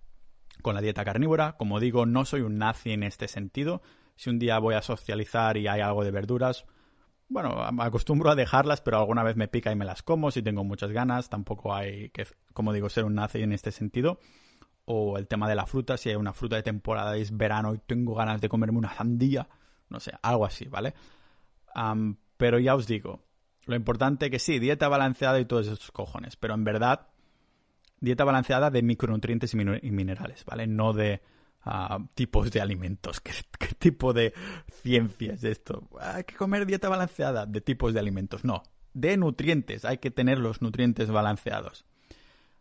con 0.60 0.74
la 0.74 0.80
dieta 0.80 1.04
carnívora. 1.04 1.56
Como 1.56 1.78
digo, 1.78 2.04
no 2.04 2.24
soy 2.24 2.40
un 2.40 2.58
nazi 2.58 2.90
en 2.90 3.04
este 3.04 3.28
sentido. 3.28 3.80
Si 4.16 4.30
un 4.30 4.38
día 4.38 4.58
voy 4.58 4.74
a 4.74 4.82
socializar 4.82 5.56
y 5.56 5.66
hay 5.66 5.80
algo 5.80 6.04
de 6.04 6.10
verduras, 6.10 6.64
bueno, 7.28 7.56
me 7.72 7.84
acostumbro 7.84 8.30
a 8.30 8.34
dejarlas, 8.34 8.80
pero 8.80 8.98
alguna 8.98 9.22
vez 9.22 9.36
me 9.36 9.48
pica 9.48 9.72
y 9.72 9.76
me 9.76 9.84
las 9.84 10.02
como 10.02 10.30
si 10.30 10.42
tengo 10.42 10.62
muchas 10.64 10.90
ganas. 10.90 11.28
Tampoco 11.28 11.74
hay 11.74 12.10
que, 12.10 12.26
como 12.52 12.72
digo, 12.72 12.88
ser 12.88 13.04
un 13.04 13.14
nazi 13.14 13.42
en 13.42 13.52
este 13.52 13.72
sentido 13.72 14.18
o 14.86 15.18
el 15.18 15.26
tema 15.26 15.48
de 15.48 15.54
la 15.54 15.66
fruta, 15.66 15.96
si 15.96 16.10
hay 16.10 16.16
una 16.16 16.32
fruta 16.32 16.56
de 16.56 16.62
temporada 16.62 17.16
y 17.16 17.22
es 17.22 17.36
verano 17.36 17.74
y 17.74 17.78
tengo 17.78 18.14
ganas 18.14 18.40
de 18.40 18.48
comerme 18.48 18.78
una 18.78 18.94
sandía, 18.94 19.48
no 19.88 20.00
sé, 20.00 20.12
algo 20.22 20.44
así, 20.44 20.66
¿vale? 20.66 20.94
pero 22.36 22.60
ya 22.60 22.76
os 22.76 22.86
digo, 22.86 23.24
lo 23.66 23.74
importante 23.74 24.30
que 24.30 24.38
sí, 24.38 24.60
dieta 24.60 24.88
balanceada 24.88 25.40
y 25.40 25.44
todos 25.44 25.66
esos 25.66 25.90
cojones, 25.90 26.36
pero 26.36 26.54
en 26.54 26.62
verdad, 26.62 27.08
dieta 27.98 28.22
balanceada 28.22 28.70
de 28.70 28.82
micronutrientes 28.82 29.54
y, 29.54 29.56
minerales, 29.56 30.44
¿vale? 30.44 30.68
No 30.68 30.92
de 30.92 31.20
tipos 32.14 32.50
de 32.50 32.60
alimentos. 32.60 33.20
¿Qué, 33.20 33.32
tipo 33.78 34.12
de 34.12 34.32
ciencia 34.82 35.34
es 35.34 35.44
esto? 35.44 35.88
Hay 36.00 36.24
que 36.24 36.36
comer 36.36 36.66
dieta 36.66 36.88
balanceada 36.88 37.46
de 37.46 37.60
tipos 37.60 37.94
de 37.94 38.00
alimentos. 38.00 38.44
No, 38.44 38.62
de 38.92 39.16
nutrientes, 39.16 39.84
hay 39.84 39.98
que 39.98 40.10
tener 40.10 40.38
los 40.38 40.62
nutrientes 40.62 41.10
balanceados. 41.10 41.84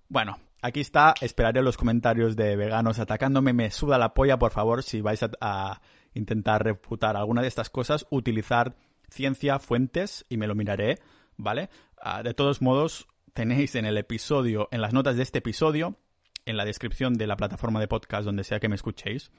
Bueno, 0.09 0.37
Aquí 0.65 0.79
está, 0.79 1.13
esperaré 1.19 1.61
los 1.61 1.75
comentarios 1.75 2.37
de 2.37 2.55
veganos 2.55 2.97
atacándome. 2.97 3.51
Me 3.51 3.69
suda 3.69 3.97
la 3.97 4.13
polla, 4.13 4.39
por 4.39 4.51
favor, 4.51 4.81
si 4.81 5.01
vais 5.01 5.21
a, 5.41 5.81
intentar 6.13 6.63
refutar 6.63 7.17
alguna 7.17 7.41
de 7.41 7.49
estas 7.49 7.69
cosas, 7.69 8.07
utilizar 8.11 8.77
ciencia, 9.09 9.59
fuentes 9.59 10.25
y 10.29 10.37
me 10.37 10.47
lo 10.47 10.55
miraré, 10.55 10.99
¿vale? 11.35 11.69
Ah, 12.01 12.23
de 12.23 12.33
todos 12.33 12.61
modos, 12.61 13.07
tenéis 13.33 13.75
en 13.75 13.85
el 13.85 13.97
episodio, 13.97 14.69
en 14.71 14.79
las 14.79 14.93
notas 14.93 15.17
de 15.17 15.23
este 15.23 15.39
episodio, 15.39 15.97
en 16.45 16.57
la 16.57 16.65
descripción 16.65 17.13
de 17.15 17.27
la 17.27 17.35
plataforma 17.35 17.79
de 17.79 17.87
podcast 17.87 18.25
donde 18.25 18.43
sea 18.43 18.59
que 18.59 18.69
me 18.69 18.75
escuchéis, 18.75 19.31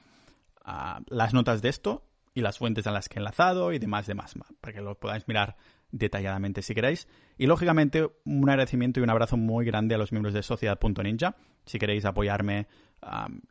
ah, 0.63 1.01
las 1.07 1.33
notas 1.33 1.61
de 1.61 1.69
esto 1.69 2.03
y 2.33 2.41
las 2.41 2.57
fuentes 2.57 2.87
a 2.87 2.91
las 2.91 3.07
que 3.07 3.17
he 3.17 3.21
enlazado 3.21 3.71
y 3.73 3.79
demás, 3.79 4.07
demás, 4.07 4.33
para 4.61 4.73
que 4.73 4.81
lo 4.81 4.99
podáis 4.99 5.27
mirar 5.27 5.55
detalladamente 5.91 6.61
si 6.61 6.75
queréis. 6.75 7.07
Y 7.37 7.47
lógicamente 7.47 8.09
un 8.25 8.49
agradecimiento 8.49 8.99
y 8.99 9.03
un 9.03 9.09
abrazo 9.09 9.37
muy 9.37 9.65
grande 9.65 9.95
a 9.95 9.97
los 9.97 10.11
miembros 10.11 10.33
de 10.33 10.43
Sociedad.ninja. 10.43 11.35
Si 11.65 11.79
queréis 11.79 12.05
apoyarme 12.05 12.67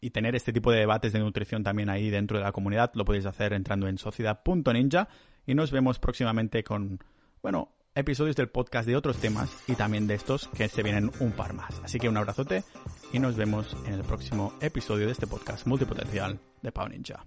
y 0.00 0.10
tener 0.10 0.34
este 0.34 0.52
tipo 0.52 0.72
de 0.72 0.80
debates 0.80 1.12
de 1.12 1.20
nutrición 1.20 1.62
también 1.62 1.88
ahí 1.88 2.10
dentro 2.10 2.38
de 2.38 2.44
la 2.44 2.52
comunidad, 2.52 2.90
lo 2.94 3.04
podéis 3.04 3.26
hacer 3.26 3.52
entrando 3.52 3.88
en 3.88 3.98
Sociedad.ninja. 3.98 5.08
Y 5.46 5.54
nos 5.54 5.70
vemos 5.70 5.98
próximamente 5.98 6.64
con, 6.64 6.98
bueno, 7.42 7.70
episodios 7.94 8.36
del 8.36 8.48
podcast 8.48 8.86
de 8.86 8.96
otros 8.96 9.18
temas 9.18 9.50
y 9.66 9.74
también 9.74 10.06
de 10.06 10.14
estos 10.14 10.48
que 10.48 10.68
se 10.68 10.82
vienen 10.82 11.10
un 11.20 11.32
par 11.32 11.54
más. 11.54 11.80
Así 11.84 11.98
que 11.98 12.08
un 12.08 12.16
abrazote 12.16 12.64
y 13.12 13.18
nos 13.18 13.36
vemos 13.36 13.76
en 13.86 13.94
el 13.94 14.02
próximo 14.02 14.52
episodio 14.60 15.06
de 15.06 15.12
este 15.12 15.26
podcast 15.26 15.66
multipotencial 15.66 16.38
de 16.62 16.72
Pau 16.72 16.88
Ninja. 16.88 17.24